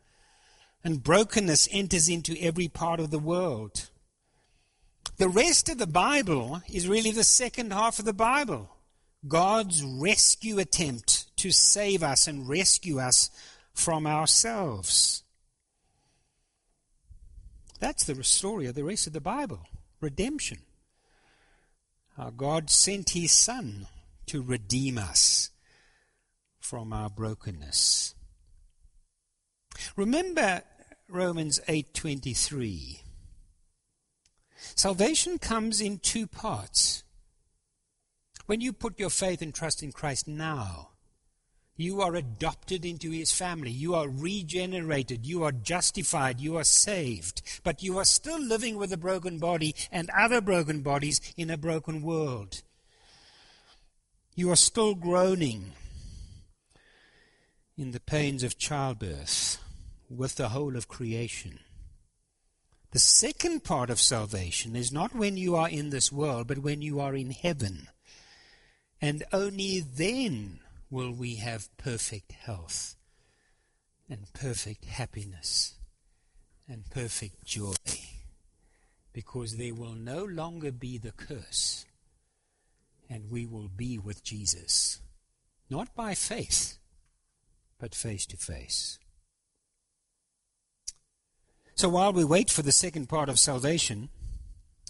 And 0.83 1.03
brokenness 1.03 1.67
enters 1.71 2.09
into 2.09 2.39
every 2.39 2.67
part 2.67 2.99
of 2.99 3.11
the 3.11 3.19
world. 3.19 3.89
The 5.17 5.29
rest 5.29 5.69
of 5.69 5.77
the 5.77 5.87
Bible 5.87 6.61
is 6.71 6.87
really 6.87 7.11
the 7.11 7.23
second 7.23 7.73
half 7.73 7.99
of 7.99 8.05
the 8.05 8.13
Bible. 8.13 8.69
God's 9.27 9.83
rescue 9.83 10.57
attempt 10.57 11.35
to 11.37 11.51
save 11.51 12.01
us 12.01 12.27
and 12.27 12.49
rescue 12.49 12.99
us 12.99 13.29
from 13.73 14.07
ourselves. 14.07 15.23
That's 17.79 18.05
the 18.05 18.23
story 18.23 18.65
of 18.65 18.73
the 18.73 18.83
rest 18.83 19.05
of 19.05 19.13
the 19.13 19.21
Bible 19.21 19.67
redemption. 19.99 20.59
How 22.17 22.31
God 22.31 22.69
sent 22.71 23.11
His 23.11 23.31
Son 23.31 23.87
to 24.31 24.41
redeem 24.41 24.97
us 24.97 25.49
from 26.57 26.93
our 26.93 27.09
brokenness. 27.09 28.15
Remember 29.97 30.63
Romans 31.09 31.59
8:23. 31.67 33.03
Salvation 34.73 35.37
comes 35.37 35.81
in 35.81 35.99
two 35.99 36.27
parts. 36.27 37.03
When 38.45 38.61
you 38.61 38.71
put 38.71 38.97
your 38.97 39.09
faith 39.09 39.41
and 39.41 39.53
trust 39.53 39.83
in 39.83 39.91
Christ 39.91 40.29
now, 40.29 40.91
you 41.75 41.99
are 41.99 42.15
adopted 42.15 42.85
into 42.85 43.11
his 43.11 43.33
family. 43.33 43.71
You 43.71 43.95
are 43.95 44.07
regenerated. 44.07 45.25
You 45.25 45.43
are 45.43 45.51
justified. 45.51 46.39
You 46.39 46.55
are 46.55 46.63
saved. 46.63 47.41
But 47.63 47.83
you 47.83 47.97
are 47.97 48.05
still 48.05 48.39
living 48.39 48.77
with 48.77 48.93
a 48.93 48.97
broken 48.97 49.39
body 49.39 49.75
and 49.91 50.09
other 50.11 50.39
broken 50.39 50.83
bodies 50.83 51.19
in 51.35 51.49
a 51.49 51.57
broken 51.57 52.01
world. 52.01 52.61
You 54.33 54.49
are 54.49 54.55
still 54.55 54.95
groaning 54.95 55.73
in 57.77 57.91
the 57.91 57.99
pains 57.99 58.43
of 58.43 58.57
childbirth 58.57 59.57
with 60.09 60.35
the 60.35 60.49
whole 60.49 60.77
of 60.77 60.87
creation. 60.87 61.59
The 62.91 62.99
second 62.99 63.63
part 63.63 63.89
of 63.89 63.99
salvation 63.99 64.75
is 64.75 64.91
not 64.91 65.13
when 65.13 65.35
you 65.35 65.55
are 65.55 65.67
in 65.69 65.89
this 65.89 66.11
world, 66.11 66.47
but 66.47 66.59
when 66.59 66.81
you 66.81 66.99
are 67.01 67.15
in 67.15 67.31
heaven. 67.31 67.87
And 69.01 69.23
only 69.33 69.79
then 69.79 70.59
will 70.89 71.11
we 71.11 71.35
have 71.35 71.75
perfect 71.77 72.31
health 72.31 72.95
and 74.09 74.31
perfect 74.33 74.85
happiness 74.85 75.75
and 76.69 76.89
perfect 76.89 77.45
joy. 77.45 77.73
Because 79.11 79.57
there 79.57 79.73
will 79.75 79.95
no 79.95 80.23
longer 80.23 80.71
be 80.71 80.97
the 80.97 81.11
curse, 81.11 81.85
and 83.11 83.29
we 83.29 83.45
will 83.45 83.67
be 83.67 83.99
with 83.99 84.23
Jesus. 84.23 85.01
Not 85.69 85.93
by 85.95 86.13
faith, 86.13 86.77
but 87.77 87.93
face 87.93 88.25
to 88.27 88.37
face. 88.37 88.99
So 91.75 91.89
while 91.89 92.13
we 92.13 92.23
wait 92.23 92.49
for 92.49 92.61
the 92.61 92.71
second 92.71 93.09
part 93.09 93.27
of 93.27 93.37
salvation, 93.37 94.09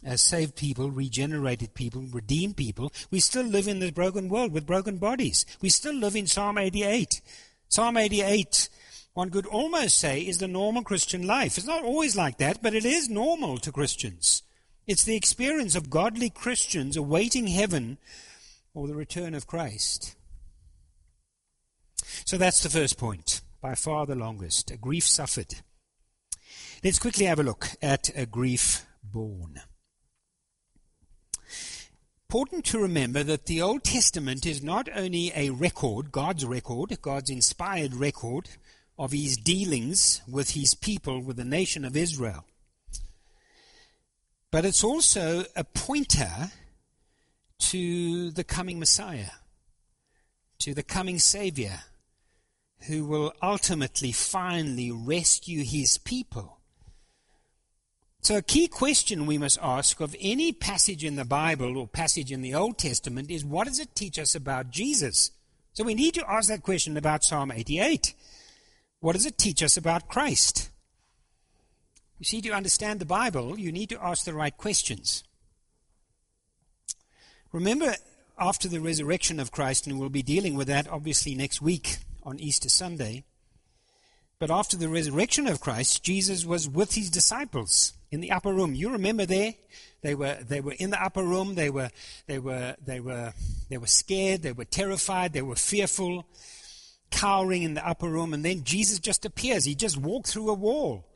as 0.03 0.21
saved 0.21 0.55
people, 0.55 0.91
regenerated 0.91 1.73
people, 1.73 2.03
redeemed 2.11 2.57
people, 2.57 2.91
we 3.09 3.19
still 3.19 3.45
live 3.45 3.67
in 3.67 3.79
this 3.79 3.91
broken 3.91 4.29
world 4.29 4.51
with 4.51 4.67
broken 4.67 4.97
bodies. 4.97 5.45
We 5.61 5.69
still 5.69 5.95
live 5.95 6.15
in 6.15 6.27
Psalm 6.27 6.57
88. 6.57 7.21
Psalm 7.69 7.97
88, 7.97 8.69
one 9.13 9.29
could 9.29 9.45
almost 9.47 9.97
say, 9.97 10.21
is 10.21 10.37
the 10.37 10.47
normal 10.47 10.83
Christian 10.83 11.25
life. 11.25 11.57
It's 11.57 11.67
not 11.67 11.83
always 11.83 12.15
like 12.15 12.37
that, 12.37 12.61
but 12.61 12.75
it 12.75 12.85
is 12.85 13.09
normal 13.09 13.57
to 13.59 13.71
Christians. 13.71 14.43
It's 14.91 15.05
the 15.05 15.15
experience 15.15 15.77
of 15.77 15.89
godly 15.89 16.29
Christians 16.29 16.97
awaiting 16.97 17.47
heaven 17.47 17.97
or 18.73 18.87
the 18.87 18.93
return 18.93 19.33
of 19.33 19.47
Christ. 19.47 20.17
So 22.25 22.37
that's 22.37 22.61
the 22.61 22.69
first 22.69 22.97
point, 22.97 23.39
by 23.61 23.73
far 23.73 24.05
the 24.05 24.15
longest, 24.15 24.69
a 24.69 24.75
grief 24.75 25.07
suffered. 25.07 25.55
Let's 26.83 26.99
quickly 26.99 27.23
have 27.23 27.39
a 27.39 27.43
look 27.43 27.69
at 27.81 28.09
a 28.17 28.25
grief 28.25 28.85
born. 29.01 29.61
Important 32.27 32.65
to 32.65 32.81
remember 32.81 33.23
that 33.23 33.45
the 33.45 33.61
Old 33.61 33.85
Testament 33.85 34.45
is 34.45 34.61
not 34.61 34.89
only 34.93 35.31
a 35.33 35.51
record, 35.51 36.11
God's 36.11 36.43
record, 36.43 37.01
God's 37.01 37.29
inspired 37.29 37.93
record 37.93 38.49
of 38.99 39.13
his 39.13 39.37
dealings 39.37 40.21
with 40.27 40.49
his 40.49 40.75
people, 40.75 41.21
with 41.21 41.37
the 41.37 41.45
nation 41.45 41.85
of 41.85 41.95
Israel, 41.95 42.43
but 44.51 44.65
it's 44.65 44.83
also 44.83 45.45
a 45.55 45.63
pointer 45.63 46.51
to 47.59 48.31
the 48.31 48.43
coming 48.43 48.79
Messiah, 48.79 49.31
to 50.59 50.73
the 50.73 50.83
coming 50.83 51.19
Savior, 51.19 51.79
who 52.87 53.05
will 53.05 53.33
ultimately, 53.41 54.11
finally 54.11 54.91
rescue 54.91 55.63
his 55.63 55.97
people 55.97 56.61
so, 58.23 58.37
a 58.37 58.43
key 58.43 58.67
question 58.67 59.25
we 59.25 59.39
must 59.39 59.57
ask 59.63 59.99
of 59.99 60.15
any 60.19 60.51
passage 60.51 61.03
in 61.03 61.15
the 61.15 61.25
Bible 61.25 61.75
or 61.75 61.87
passage 61.87 62.31
in 62.31 62.43
the 62.43 62.53
Old 62.53 62.77
Testament 62.77 63.31
is 63.31 63.43
what 63.43 63.65
does 63.65 63.79
it 63.79 63.95
teach 63.95 64.19
us 64.19 64.35
about 64.35 64.69
Jesus? 64.69 65.31
So, 65.73 65.83
we 65.83 65.95
need 65.95 66.13
to 66.13 66.31
ask 66.31 66.47
that 66.47 66.61
question 66.61 66.97
about 66.97 67.23
Psalm 67.23 67.51
88. 67.51 68.13
What 68.99 69.13
does 69.13 69.25
it 69.25 69.39
teach 69.39 69.63
us 69.63 69.75
about 69.75 70.07
Christ? 70.07 70.69
You 72.21 72.25
see, 72.25 72.41
to 72.41 72.51
understand 72.51 72.99
the 72.99 73.05
Bible, 73.07 73.57
you 73.57 73.71
need 73.71 73.89
to 73.89 73.99
ask 73.99 74.25
the 74.25 74.33
right 74.35 74.55
questions. 74.55 75.23
Remember, 77.51 77.95
after 78.37 78.67
the 78.67 78.79
resurrection 78.79 79.39
of 79.39 79.51
Christ, 79.51 79.87
and 79.87 79.99
we'll 79.99 80.09
be 80.09 80.21
dealing 80.21 80.53
with 80.53 80.67
that 80.67 80.87
obviously 80.87 81.33
next 81.33 81.63
week 81.63 81.97
on 82.21 82.39
Easter 82.39 82.69
Sunday, 82.69 83.23
but 84.37 84.51
after 84.51 84.77
the 84.77 84.87
resurrection 84.87 85.47
of 85.47 85.61
Christ, 85.61 86.03
Jesus 86.03 86.45
was 86.45 86.69
with 86.69 86.93
his 86.93 87.09
disciples 87.09 87.93
in 88.11 88.21
the 88.21 88.29
upper 88.29 88.53
room. 88.53 88.75
You 88.75 88.91
remember 88.91 89.25
there? 89.25 89.55
They 90.03 90.13
were, 90.13 90.37
they 90.47 90.61
were 90.61 90.75
in 90.77 90.91
the 90.91 91.03
upper 91.03 91.23
room. 91.23 91.55
They 91.55 91.71
were, 91.71 91.89
they 92.27 92.37
were, 92.37 92.75
they 92.85 92.99
were, 92.99 93.33
they 93.67 93.79
were 93.79 93.87
scared. 93.87 94.43
They 94.43 94.51
were 94.51 94.65
terrified. 94.65 95.33
They 95.33 95.41
were 95.41 95.55
fearful, 95.55 96.27
cowering 97.09 97.63
in 97.63 97.73
the 97.73 97.87
upper 97.87 98.09
room. 98.09 98.31
And 98.31 98.45
then 98.45 98.63
Jesus 98.63 98.99
just 98.99 99.25
appears. 99.25 99.65
He 99.65 99.73
just 99.73 99.97
walked 99.97 100.27
through 100.27 100.51
a 100.51 100.53
wall. 100.53 101.07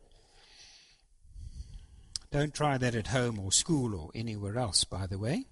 Don't 2.36 2.54
try 2.54 2.78
that 2.78 2.96
at 2.96 3.08
home 3.08 3.40
or 3.40 3.54
school 3.54 3.96
or 3.96 4.12
anywhere 4.14 4.58
else, 4.58 4.84
by 4.84 5.08
the 5.08 5.18
way. 5.18 5.46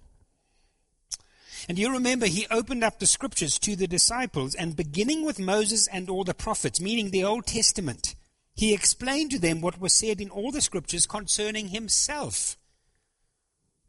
And 1.66 1.78
you 1.78 1.90
remember 1.90 2.26
he 2.26 2.46
opened 2.50 2.84
up 2.84 2.98
the 2.98 3.06
scriptures 3.06 3.58
to 3.60 3.74
the 3.74 3.86
disciples, 3.86 4.54
and 4.54 4.76
beginning 4.76 5.24
with 5.24 5.38
Moses 5.38 5.86
and 5.86 6.10
all 6.10 6.24
the 6.24 6.34
prophets, 6.34 6.82
meaning 6.82 7.10
the 7.10 7.24
Old 7.24 7.46
Testament, 7.46 8.14
he 8.54 8.74
explained 8.74 9.30
to 9.30 9.38
them 9.38 9.62
what 9.62 9.80
was 9.80 9.94
said 9.94 10.20
in 10.20 10.28
all 10.28 10.52
the 10.52 10.60
scriptures 10.60 11.06
concerning 11.06 11.68
himself. 11.68 12.58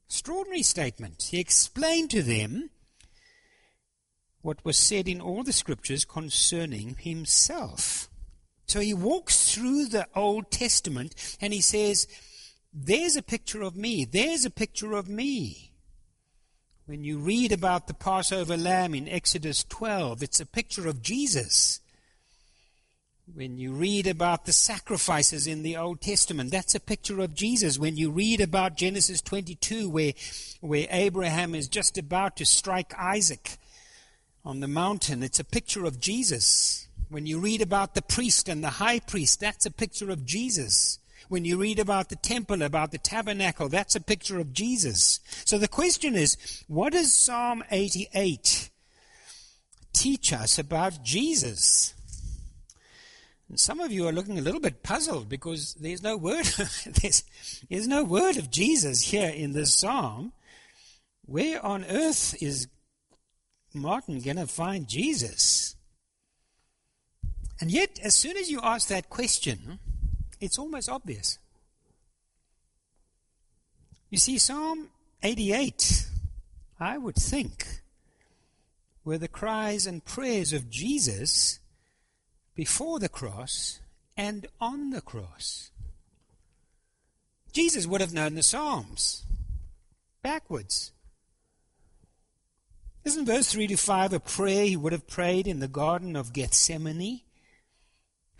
Extraordinary 0.07 0.63
statement. 0.63 1.31
He 1.31 1.41
explained 1.41 2.11
to 2.11 2.23
them 2.23 2.69
what 4.41 4.63
was 4.63 4.77
said 4.77 5.09
in 5.09 5.19
all 5.19 5.43
the 5.43 5.51
scriptures 5.51 6.05
concerning 6.05 6.95
himself. 6.97 8.09
So 8.67 8.79
he 8.79 8.93
walks 8.93 9.53
through 9.53 9.87
the 9.87 10.07
Old 10.15 10.49
Testament 10.49 11.13
and 11.41 11.51
he 11.51 11.59
says, 11.59 12.07
There's 12.77 13.15
a 13.15 13.23
picture 13.23 13.61
of 13.61 13.77
me. 13.77 14.03
There's 14.03 14.43
a 14.43 14.49
picture 14.49 14.93
of 14.93 15.07
me. 15.07 15.71
When 16.87 17.05
you 17.05 17.19
read 17.19 17.53
about 17.53 17.87
the 17.87 17.93
Passover 17.93 18.57
lamb 18.57 18.93
in 18.93 19.07
Exodus 19.07 19.63
12, 19.63 20.21
it's 20.21 20.41
a 20.41 20.45
picture 20.45 20.85
of 20.89 21.01
Jesus. 21.01 21.79
When 23.33 23.57
you 23.57 23.71
read 23.71 24.07
about 24.07 24.45
the 24.45 24.51
sacrifices 24.51 25.47
in 25.47 25.63
the 25.63 25.77
Old 25.77 26.01
Testament, 26.01 26.51
that's 26.51 26.75
a 26.75 26.81
picture 26.81 27.21
of 27.21 27.33
Jesus. 27.33 27.79
When 27.79 27.95
you 27.95 28.11
read 28.11 28.41
about 28.41 28.75
Genesis 28.75 29.21
22, 29.21 29.89
where, 29.89 30.11
where 30.59 30.85
Abraham 30.91 31.55
is 31.55 31.69
just 31.69 31.97
about 31.97 32.35
to 32.37 32.45
strike 32.45 32.93
Isaac 32.99 33.57
on 34.43 34.59
the 34.59 34.67
mountain, 34.67 35.23
it's 35.23 35.39
a 35.39 35.45
picture 35.45 35.85
of 35.85 36.01
Jesus. 36.01 36.89
When 37.07 37.25
you 37.25 37.39
read 37.39 37.61
about 37.61 37.95
the 37.95 38.01
priest 38.01 38.49
and 38.49 38.61
the 38.61 38.71
high 38.71 38.99
priest, 38.99 39.39
that's 39.39 39.65
a 39.65 39.71
picture 39.71 40.11
of 40.11 40.25
Jesus. 40.25 40.99
When 41.27 41.45
you 41.45 41.57
read 41.57 41.79
about 41.79 42.09
the 42.09 42.15
temple, 42.15 42.61
about 42.61 42.91
the 42.91 42.97
tabernacle, 42.97 43.69
that's 43.69 43.95
a 43.95 44.01
picture 44.01 44.39
of 44.39 44.53
Jesus. 44.53 45.19
So 45.45 45.57
the 45.57 45.67
question 45.67 46.15
is, 46.15 46.63
what 46.67 46.93
does 46.93 47.13
Psalm 47.13 47.63
88 47.71 48.69
teach 49.93 50.33
us 50.33 50.59
about 50.59 51.03
Jesus? 51.03 51.93
And 53.49 53.59
some 53.59 53.79
of 53.79 53.91
you 53.91 54.07
are 54.07 54.11
looking 54.11 54.39
a 54.39 54.41
little 54.41 54.59
bit 54.59 54.83
puzzled 54.83 55.29
because 55.29 55.75
there's 55.75 56.01
no 56.01 56.17
word 56.17 56.45
there's, 57.01 57.23
there's 57.69 57.87
no 57.87 58.03
word 58.03 58.37
of 58.37 58.49
Jesus 58.49 59.01
here 59.01 59.29
in 59.29 59.53
this 59.53 59.73
psalm. 59.73 60.33
Where 61.25 61.63
on 61.65 61.85
earth 61.85 62.41
is 62.41 62.67
Martin 63.73 64.21
going 64.21 64.37
to 64.37 64.47
find 64.47 64.87
Jesus? 64.87 65.75
And 67.59 67.71
yet, 67.71 67.99
as 68.03 68.15
soon 68.15 68.37
as 68.37 68.51
you 68.51 68.59
ask 68.61 68.89
that 68.89 69.09
question, 69.09 69.79
it's 70.45 70.59
almost 70.59 70.89
obvious. 70.89 71.39
You 74.09 74.17
see, 74.17 74.37
Psalm 74.37 74.89
88, 75.23 76.05
I 76.79 76.97
would 76.97 77.15
think, 77.15 77.81
were 79.03 79.17
the 79.17 79.27
cries 79.27 79.85
and 79.85 80.05
prayers 80.05 80.53
of 80.53 80.69
Jesus 80.69 81.59
before 82.55 82.99
the 82.99 83.09
cross 83.09 83.79
and 84.15 84.47
on 84.61 84.91
the 84.91 85.01
cross. 85.01 85.71
Jesus 87.51 87.87
would 87.87 88.01
have 88.01 88.13
known 88.13 88.35
the 88.35 88.43
Psalms 88.43 89.25
backwards. 90.21 90.91
Isn't 93.03 93.25
verse 93.25 93.51
3 93.51 93.67
to 93.67 93.75
5 93.75 94.13
a 94.13 94.19
prayer 94.19 94.65
he 94.65 94.75
would 94.75 94.91
have 94.91 95.07
prayed 95.07 95.47
in 95.47 95.59
the 95.59 95.67
Garden 95.67 96.15
of 96.15 96.33
Gethsemane? 96.33 97.21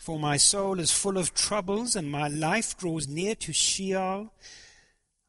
For 0.06 0.20
my 0.20 0.38
soul 0.38 0.80
is 0.80 0.92
full 0.92 1.18
of 1.18 1.34
troubles, 1.34 1.96
and 1.96 2.12
my 2.12 2.28
life 2.28 2.78
draws 2.78 3.08
near 3.08 3.34
to 3.34 3.52
Sheol. 3.52 4.32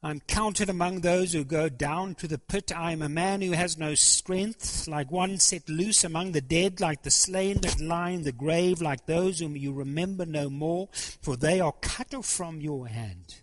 I'm 0.03 0.21
counted 0.21 0.69
among 0.69 1.01
those 1.01 1.33
who 1.33 1.45
go 1.45 1.71
down 1.71 2.15
to 2.17 2.29
the 2.29 2.37
pit. 2.37 2.71
I 2.77 2.93
am 2.93 3.01
a 3.01 3.09
man 3.09 3.41
who 3.41 3.53
has 3.53 3.79
no 3.79 3.95
strength, 3.95 4.87
like 4.87 5.11
one 5.11 5.39
set 5.39 5.71
loose 5.71 6.05
among 6.05 6.33
the 6.33 6.43
dead, 6.43 6.79
like 6.79 7.05
the 7.05 7.11
slain 7.11 7.63
that 7.63 7.81
lie 7.81 8.11
in 8.11 8.25
the 8.25 8.33
grave, 8.33 8.83
like 8.83 9.07
those 9.07 9.39
whom 9.39 9.57
you 9.57 9.73
remember 9.73 10.27
no 10.27 10.51
more, 10.51 10.91
for 10.93 11.39
they 11.39 11.59
are 11.59 11.73
cut 11.81 12.13
off 12.13 12.27
from 12.27 12.61
your 12.61 12.87
hand. 12.87 13.37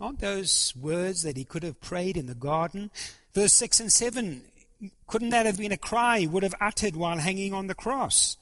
Aren't 0.00 0.20
those 0.20 0.72
words 0.74 1.20
that 1.20 1.36
he 1.36 1.44
could 1.44 1.64
have 1.64 1.82
prayed 1.82 2.16
in 2.16 2.28
the 2.28 2.34
garden? 2.34 2.90
Verse 3.34 3.52
6 3.52 3.78
and 3.78 3.92
7, 3.92 4.40
couldn't 5.06 5.30
that 5.30 5.44
have 5.44 5.58
been 5.58 5.72
a 5.72 5.76
cry 5.76 6.20
he 6.20 6.26
would 6.26 6.42
have 6.42 6.54
uttered 6.62 6.96
while 6.96 7.18
hanging 7.18 7.52
on 7.52 7.66
the 7.66 7.74
cross? 7.74 8.38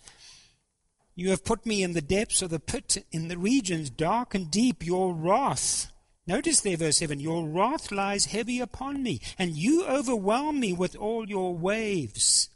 You 1.17 1.31
have 1.31 1.45
put 1.45 1.65
me 1.65 1.83
in 1.83 1.93
the 1.93 2.01
depths 2.01 2.43
of 2.43 2.51
the 2.51 2.59
pit, 2.59 3.05
in 3.13 3.29
the 3.29 3.39
regions 3.39 3.89
dark 3.89 4.35
and 4.35 4.51
deep. 4.51 4.85
Your 4.85 5.15
wrath, 5.15 5.93
notice 6.27 6.61
there, 6.61 6.77
verse 6.77 6.99
7, 6.99 7.21
your 7.21 7.47
wrath 7.47 7.93
lies 7.93 8.27
heavy 8.27 8.59
upon 8.61 9.03
me, 9.03 9.21
and 9.39 9.57
you 9.57 9.85
overwhelm 9.87 10.59
me 10.59 10.73
with 10.73 10.97
all 10.97 11.29
your 11.29 11.55
waves. 11.55 12.49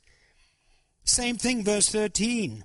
Same 1.04 1.36
thing, 1.36 1.62
verse 1.62 1.88
13. 1.88 2.64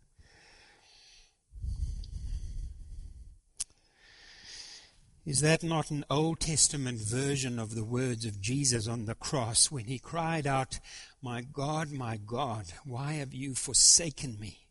Is 5.23 5.41
that 5.41 5.61
not 5.61 5.91
an 5.91 6.03
Old 6.09 6.39
Testament 6.39 6.99
version 6.99 7.59
of 7.59 7.75
the 7.75 7.83
words 7.83 8.25
of 8.25 8.41
Jesus 8.41 8.87
on 8.87 9.05
the 9.05 9.13
cross 9.13 9.69
when 9.69 9.85
he 9.85 9.99
cried 9.99 10.47
out, 10.47 10.79
My 11.21 11.41
God, 11.41 11.91
my 11.91 12.17
God, 12.17 12.65
why 12.85 13.13
have 13.13 13.31
you 13.31 13.53
forsaken 13.53 14.39
me? 14.39 14.65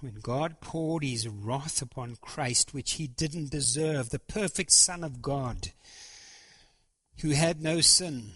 When 0.00 0.16
God 0.20 0.60
poured 0.60 1.02
his 1.02 1.26
wrath 1.26 1.80
upon 1.80 2.16
Christ, 2.20 2.74
which 2.74 2.92
he 2.92 3.06
didn't 3.06 3.50
deserve, 3.50 4.10
the 4.10 4.18
perfect 4.18 4.72
Son 4.72 5.02
of 5.02 5.22
God, 5.22 5.72
who 7.22 7.30
had 7.30 7.62
no 7.62 7.80
sin, 7.80 8.32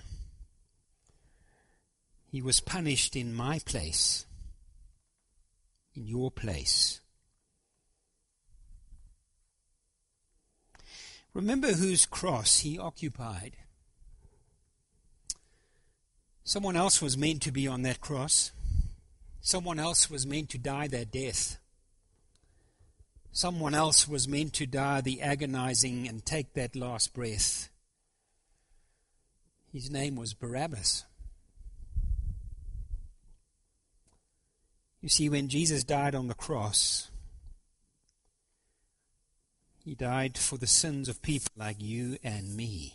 he 2.32 2.40
was 2.40 2.60
punished 2.60 3.14
in 3.14 3.34
my 3.34 3.58
place, 3.58 4.24
in 5.94 6.06
your 6.06 6.30
place. 6.30 7.00
Remember 11.32 11.72
whose 11.72 12.06
cross 12.06 12.60
he 12.60 12.78
occupied. 12.78 13.56
Someone 16.42 16.76
else 16.76 17.00
was 17.00 17.16
meant 17.16 17.42
to 17.42 17.52
be 17.52 17.68
on 17.68 17.82
that 17.82 18.00
cross. 18.00 18.50
Someone 19.40 19.78
else 19.78 20.10
was 20.10 20.26
meant 20.26 20.50
to 20.50 20.58
die 20.58 20.88
that 20.88 21.12
death. 21.12 21.58
Someone 23.32 23.74
else 23.74 24.08
was 24.08 24.26
meant 24.26 24.52
to 24.54 24.66
die 24.66 25.00
the 25.00 25.22
agonizing 25.22 26.08
and 26.08 26.24
take 26.24 26.54
that 26.54 26.74
last 26.74 27.14
breath. 27.14 27.68
His 29.72 29.88
name 29.88 30.16
was 30.16 30.34
Barabbas. 30.34 31.04
You 35.00 35.08
see, 35.08 35.28
when 35.28 35.48
Jesus 35.48 35.84
died 35.84 36.14
on 36.14 36.26
the 36.26 36.34
cross, 36.34 37.09
he 39.84 39.94
died 39.94 40.36
for 40.36 40.58
the 40.58 40.66
sins 40.66 41.08
of 41.08 41.22
people 41.22 41.52
like 41.56 41.80
you 41.80 42.18
and 42.22 42.54
me. 42.54 42.94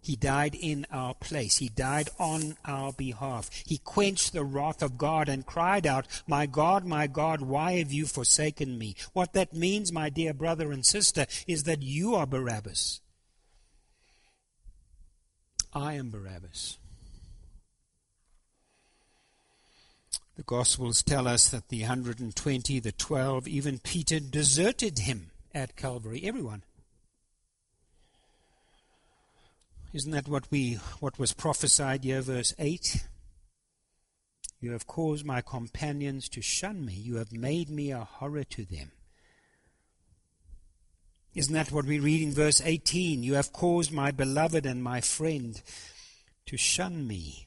He 0.00 0.16
died 0.16 0.56
in 0.56 0.84
our 0.90 1.14
place. 1.14 1.58
He 1.58 1.68
died 1.68 2.08
on 2.18 2.56
our 2.64 2.92
behalf. 2.92 3.50
He 3.64 3.78
quenched 3.78 4.32
the 4.32 4.42
wrath 4.42 4.82
of 4.82 4.98
God 4.98 5.28
and 5.28 5.46
cried 5.46 5.86
out, 5.86 6.08
My 6.26 6.46
God, 6.46 6.84
my 6.84 7.06
God, 7.06 7.40
why 7.40 7.74
have 7.74 7.92
you 7.92 8.06
forsaken 8.06 8.78
me? 8.78 8.96
What 9.12 9.32
that 9.34 9.54
means, 9.54 9.92
my 9.92 10.10
dear 10.10 10.34
brother 10.34 10.72
and 10.72 10.84
sister, 10.84 11.26
is 11.46 11.62
that 11.64 11.82
you 11.82 12.16
are 12.16 12.26
Barabbas. 12.26 13.00
I 15.72 15.94
am 15.94 16.10
Barabbas. 16.10 16.78
The 20.36 20.42
Gospels 20.42 21.02
tell 21.02 21.28
us 21.28 21.48
that 21.50 21.68
the 21.68 21.82
120, 21.82 22.80
the 22.80 22.92
12, 22.92 23.46
even 23.46 23.78
Peter 23.78 24.18
deserted 24.18 25.00
him 25.00 25.31
at 25.54 25.76
Calvary. 25.76 26.22
Everyone. 26.24 26.62
Isn't 29.92 30.12
that 30.12 30.28
what 30.28 30.50
we 30.50 30.74
what 31.00 31.18
was 31.18 31.32
prophesied 31.32 32.04
here, 32.04 32.22
verse 32.22 32.54
eight? 32.58 33.06
You 34.60 34.70
have 34.72 34.86
caused 34.86 35.26
my 35.26 35.40
companions 35.40 36.28
to 36.30 36.40
shun 36.40 36.86
me. 36.86 36.94
You 36.94 37.16
have 37.16 37.32
made 37.32 37.68
me 37.68 37.90
a 37.90 38.04
horror 38.04 38.44
to 38.44 38.64
them. 38.64 38.92
Isn't 41.34 41.54
that 41.54 41.72
what 41.72 41.86
we 41.86 41.98
read 41.98 42.22
in 42.22 42.32
verse 42.32 42.60
18? 42.62 43.22
You 43.22 43.34
have 43.34 43.52
caused 43.52 43.90
my 43.90 44.10
beloved 44.10 44.66
and 44.66 44.82
my 44.82 45.00
friend 45.00 45.60
to 46.46 46.56
shun 46.56 47.06
me. 47.06 47.46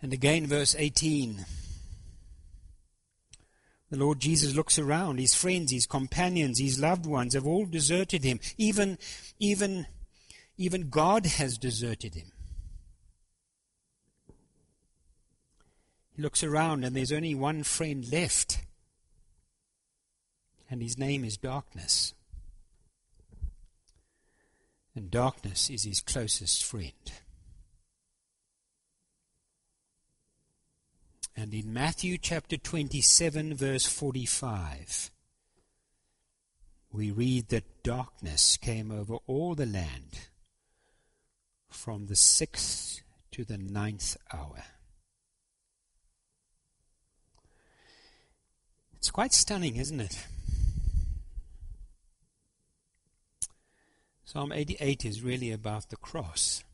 And 0.00 0.12
again, 0.12 0.46
verse 0.46 0.74
18. 0.76 1.44
The 3.96 4.04
Lord 4.04 4.20
Jesus 4.20 4.54
looks 4.54 4.78
around. 4.78 5.18
His 5.18 5.34
friends, 5.34 5.72
his 5.72 5.86
companions, 5.86 6.58
his 6.58 6.78
loved 6.78 7.06
ones 7.06 7.32
have 7.32 7.46
all 7.46 7.64
deserted 7.64 8.24
him. 8.24 8.40
Even, 8.58 8.98
even, 9.38 9.86
even 10.58 10.90
God 10.90 11.24
has 11.24 11.56
deserted 11.56 12.14
him. 12.14 12.30
He 16.14 16.20
looks 16.20 16.44
around 16.44 16.84
and 16.84 16.94
there's 16.94 17.10
only 17.10 17.34
one 17.34 17.62
friend 17.62 18.06
left. 18.12 18.58
And 20.70 20.82
his 20.82 20.98
name 20.98 21.24
is 21.24 21.38
darkness. 21.38 22.12
And 24.94 25.10
darkness 25.10 25.70
is 25.70 25.84
his 25.84 26.02
closest 26.02 26.62
friend. 26.62 26.92
And 31.38 31.52
in 31.52 31.70
Matthew 31.70 32.16
chapter 32.16 32.56
27, 32.56 33.54
verse 33.54 33.84
45, 33.84 35.10
we 36.90 37.10
read 37.10 37.48
that 37.48 37.82
darkness 37.82 38.56
came 38.56 38.90
over 38.90 39.16
all 39.26 39.54
the 39.54 39.66
land 39.66 40.28
from 41.68 42.06
the 42.06 42.16
sixth 42.16 43.02
to 43.32 43.44
the 43.44 43.58
ninth 43.58 44.16
hour. 44.32 44.64
It's 48.96 49.10
quite 49.10 49.34
stunning, 49.34 49.76
isn't 49.76 50.00
it? 50.00 50.26
Psalm 54.24 54.52
88 54.52 55.04
is 55.04 55.20
really 55.20 55.52
about 55.52 55.90
the 55.90 55.96
cross. 55.96 56.64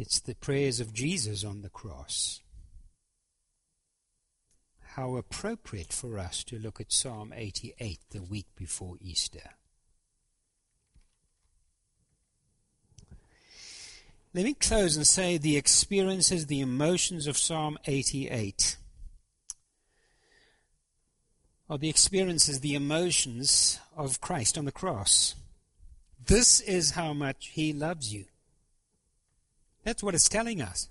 It's 0.00 0.18
the 0.18 0.34
prayers 0.34 0.80
of 0.80 0.94
Jesus 0.94 1.44
on 1.44 1.60
the 1.60 1.68
cross. 1.68 2.40
How 4.94 5.16
appropriate 5.16 5.92
for 5.92 6.18
us 6.18 6.42
to 6.44 6.58
look 6.58 6.80
at 6.80 6.90
Psalm 6.90 7.34
88 7.36 7.98
the 8.08 8.22
week 8.22 8.46
before 8.56 8.96
Easter. 9.02 9.50
Let 14.32 14.46
me 14.46 14.54
close 14.54 14.96
and 14.96 15.06
say 15.06 15.36
the 15.36 15.58
experiences, 15.58 16.46
the 16.46 16.60
emotions 16.60 17.26
of 17.26 17.36
Psalm 17.36 17.76
88 17.84 18.78
are 21.68 21.76
the 21.76 21.90
experiences, 21.90 22.60
the 22.60 22.74
emotions 22.74 23.78
of 23.94 24.22
Christ 24.22 24.56
on 24.56 24.64
the 24.64 24.72
cross. 24.72 25.34
This 26.24 26.62
is 26.62 26.92
how 26.92 27.12
much 27.12 27.48
He 27.48 27.74
loves 27.74 28.14
you. 28.14 28.29
That's 29.84 30.02
what 30.02 30.14
it's 30.14 30.28
telling 30.28 30.60
us. 30.60 30.88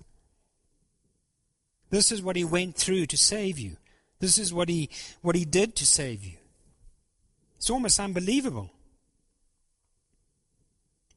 This 1.89 2.11
is 2.11 2.21
what 2.21 2.35
he 2.35 2.43
went 2.43 2.75
through 2.75 3.07
to 3.07 3.17
save 3.17 3.57
you. 3.57 3.77
This 4.19 4.37
is 4.37 4.53
what 4.53 4.69
he, 4.69 4.89
what 5.21 5.35
he 5.35 5.45
did 5.45 5.75
to 5.77 5.85
save 5.85 6.23
you. 6.23 6.37
It's 7.57 7.69
almost 7.69 7.99
unbelievable. 7.99 8.71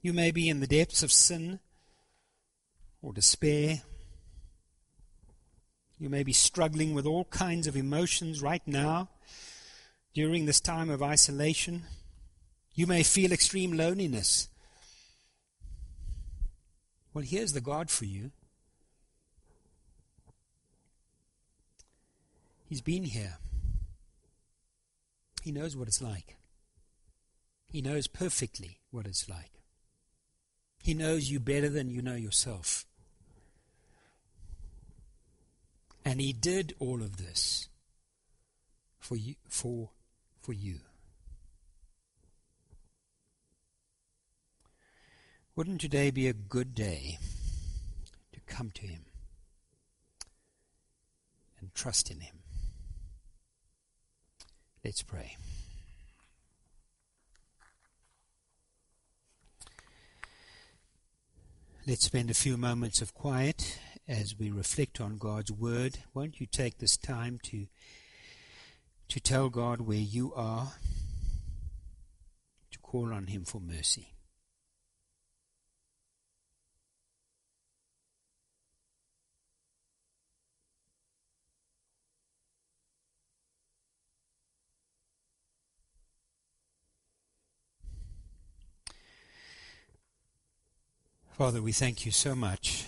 You 0.00 0.12
may 0.12 0.30
be 0.30 0.48
in 0.48 0.60
the 0.60 0.66
depths 0.66 1.02
of 1.02 1.12
sin 1.12 1.60
or 3.00 3.12
despair. 3.12 3.82
You 5.98 6.08
may 6.08 6.24
be 6.24 6.32
struggling 6.32 6.94
with 6.94 7.06
all 7.06 7.26
kinds 7.26 7.66
of 7.66 7.76
emotions 7.76 8.42
right 8.42 8.62
now 8.66 9.08
during 10.14 10.46
this 10.46 10.60
time 10.60 10.90
of 10.90 11.02
isolation. 11.02 11.84
You 12.74 12.86
may 12.86 13.02
feel 13.02 13.32
extreme 13.32 13.72
loneliness. 13.72 14.48
Well, 17.14 17.24
here's 17.24 17.52
the 17.52 17.60
God 17.60 17.90
for 17.90 18.04
you. 18.04 18.30
He's 22.68 22.80
been 22.80 23.04
here. 23.04 23.38
He 25.42 25.52
knows 25.52 25.76
what 25.76 25.88
it's 25.88 26.00
like. 26.00 26.36
He 27.66 27.82
knows 27.82 28.06
perfectly 28.06 28.78
what 28.90 29.06
it's 29.06 29.28
like. 29.28 29.50
He 30.82 30.94
knows 30.94 31.30
you 31.30 31.38
better 31.38 31.68
than 31.68 31.90
you 31.90 32.00
know 32.00 32.14
yourself. 32.14 32.86
And 36.04 36.20
he 36.20 36.32
did 36.32 36.74
all 36.78 37.02
of 37.02 37.18
this 37.18 37.68
for 38.98 39.16
you 39.16 39.34
for 39.48 39.90
for 40.40 40.52
you. 40.52 40.80
Wouldn't 45.54 45.82
today 45.82 46.10
be 46.10 46.28
a 46.28 46.32
good 46.32 46.74
day 46.74 47.18
to 48.32 48.40
come 48.46 48.70
to 48.70 48.86
Him 48.86 49.04
and 51.60 51.74
trust 51.74 52.10
in 52.10 52.20
Him? 52.20 52.36
Let's 54.82 55.02
pray. 55.02 55.36
Let's 61.86 62.06
spend 62.06 62.30
a 62.30 62.34
few 62.34 62.56
moments 62.56 63.02
of 63.02 63.12
quiet 63.12 63.78
as 64.08 64.38
we 64.38 64.50
reflect 64.50 65.02
on 65.02 65.18
God's 65.18 65.52
Word. 65.52 65.98
Won't 66.14 66.40
you 66.40 66.46
take 66.46 66.78
this 66.78 66.96
time 66.96 67.38
to, 67.42 67.66
to 69.08 69.20
tell 69.20 69.50
God 69.50 69.82
where 69.82 69.98
you 69.98 70.32
are, 70.32 70.72
to 72.70 72.78
call 72.78 73.12
on 73.12 73.26
Him 73.26 73.44
for 73.44 73.60
mercy? 73.60 74.11
Father, 91.42 91.60
we 91.60 91.72
thank 91.72 92.06
you 92.06 92.12
so 92.12 92.36
much 92.36 92.84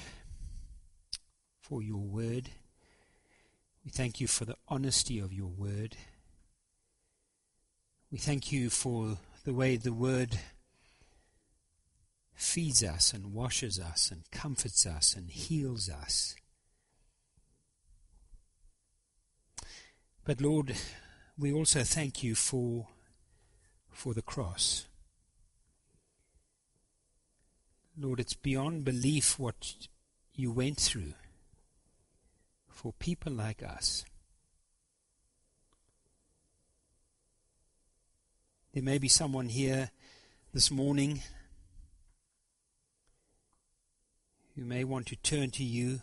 for 1.61 1.83
your 1.83 1.99
word. 1.99 2.51
We 3.85 3.91
thank 3.91 4.21
you 4.21 4.29
for 4.29 4.45
the 4.45 4.55
honesty 4.69 5.19
of 5.19 5.33
your 5.33 5.49
word. 5.49 5.97
We 8.13 8.19
thank 8.19 8.53
you 8.53 8.71
for 8.71 9.19
the 9.43 9.53
way 9.53 9.75
the 9.75 9.93
word 9.93 10.39
feeds 12.33 12.85
us 12.85 13.13
and 13.13 13.35
washes 13.35 13.81
us 13.81 14.13
and 14.13 14.23
comforts 14.31 14.87
us 14.87 15.17
and 15.17 15.31
heals 15.31 15.91
us. 15.91 16.37
But 20.25 20.41
Lord, 20.41 20.77
we 21.37 21.53
also 21.53 21.83
thank 21.83 22.23
you 22.23 22.37
for, 22.37 22.87
for 23.91 24.15
the 24.15 24.23
cross. 24.23 24.87
Lord, 27.97 28.19
it's 28.19 28.35
beyond 28.35 28.85
belief 28.85 29.39
what 29.39 29.89
you 30.35 30.51
went 30.51 30.79
through 30.79 31.15
for 32.69 32.93
people 32.95 33.33
like 33.33 33.63
us. 33.63 34.05
There 38.73 38.83
may 38.83 38.99
be 38.99 39.07
someone 39.07 39.49
here 39.49 39.91
this 40.53 40.73
morning 40.73 41.23
who 44.57 44.65
may 44.65 44.83
want 44.83 45.07
to 45.07 45.17
turn 45.17 45.53
to 45.53 45.63
you 45.63 46.03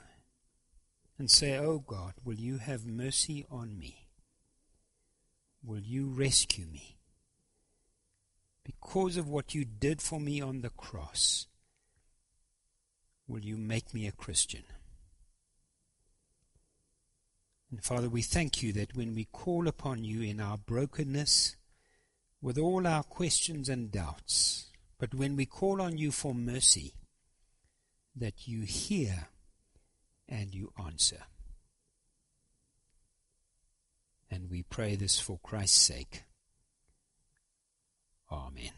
and 1.19 1.29
say, 1.29 1.57
Oh 1.57 1.79
God, 1.79 2.13
will 2.23 2.39
you 2.39 2.57
have 2.59 2.85
mercy 2.85 3.45
on 3.51 3.77
me? 3.77 4.07
Will 5.61 5.81
you 5.81 6.07
rescue 6.07 6.67
me? 6.67 6.95
Because 8.63 9.17
of 9.17 9.27
what 9.27 9.53
you 9.53 9.65
did 9.65 10.01
for 10.01 10.21
me 10.21 10.39
on 10.39 10.61
the 10.61 10.69
cross 10.69 11.47
will 13.31 13.45
you 13.45 13.57
make 13.57 13.93
me 13.93 14.05
a 14.05 14.11
Christian? 14.11 14.63
And 17.71 17.81
Father, 17.81 18.09
we 18.09 18.21
thank 18.21 18.61
you 18.61 18.73
that 18.73 18.95
when 18.95 19.15
we 19.15 19.25
call 19.25 19.67
upon 19.67 20.03
you 20.03 20.21
in 20.21 20.41
our 20.41 20.57
brokenness, 20.57 21.55
with 22.41 22.57
all 22.57 22.85
our 22.85 23.03
questions 23.03 23.69
and 23.69 23.91
doubts, 23.91 24.69
but 24.99 25.13
when 25.13 25.35
we 25.35 25.45
call 25.45 25.81
on 25.81 25.97
you 25.97 26.11
for 26.11 26.35
mercy, 26.35 26.95
that 28.15 28.47
you 28.47 28.63
hear 28.63 29.29
and 30.27 30.53
you 30.53 30.73
answer. 30.83 31.23
And 34.29 34.49
we 34.49 34.63
pray 34.63 34.95
this 34.95 35.19
for 35.19 35.39
Christ's 35.41 35.81
sake. 35.81 36.23
Amen. 38.31 38.71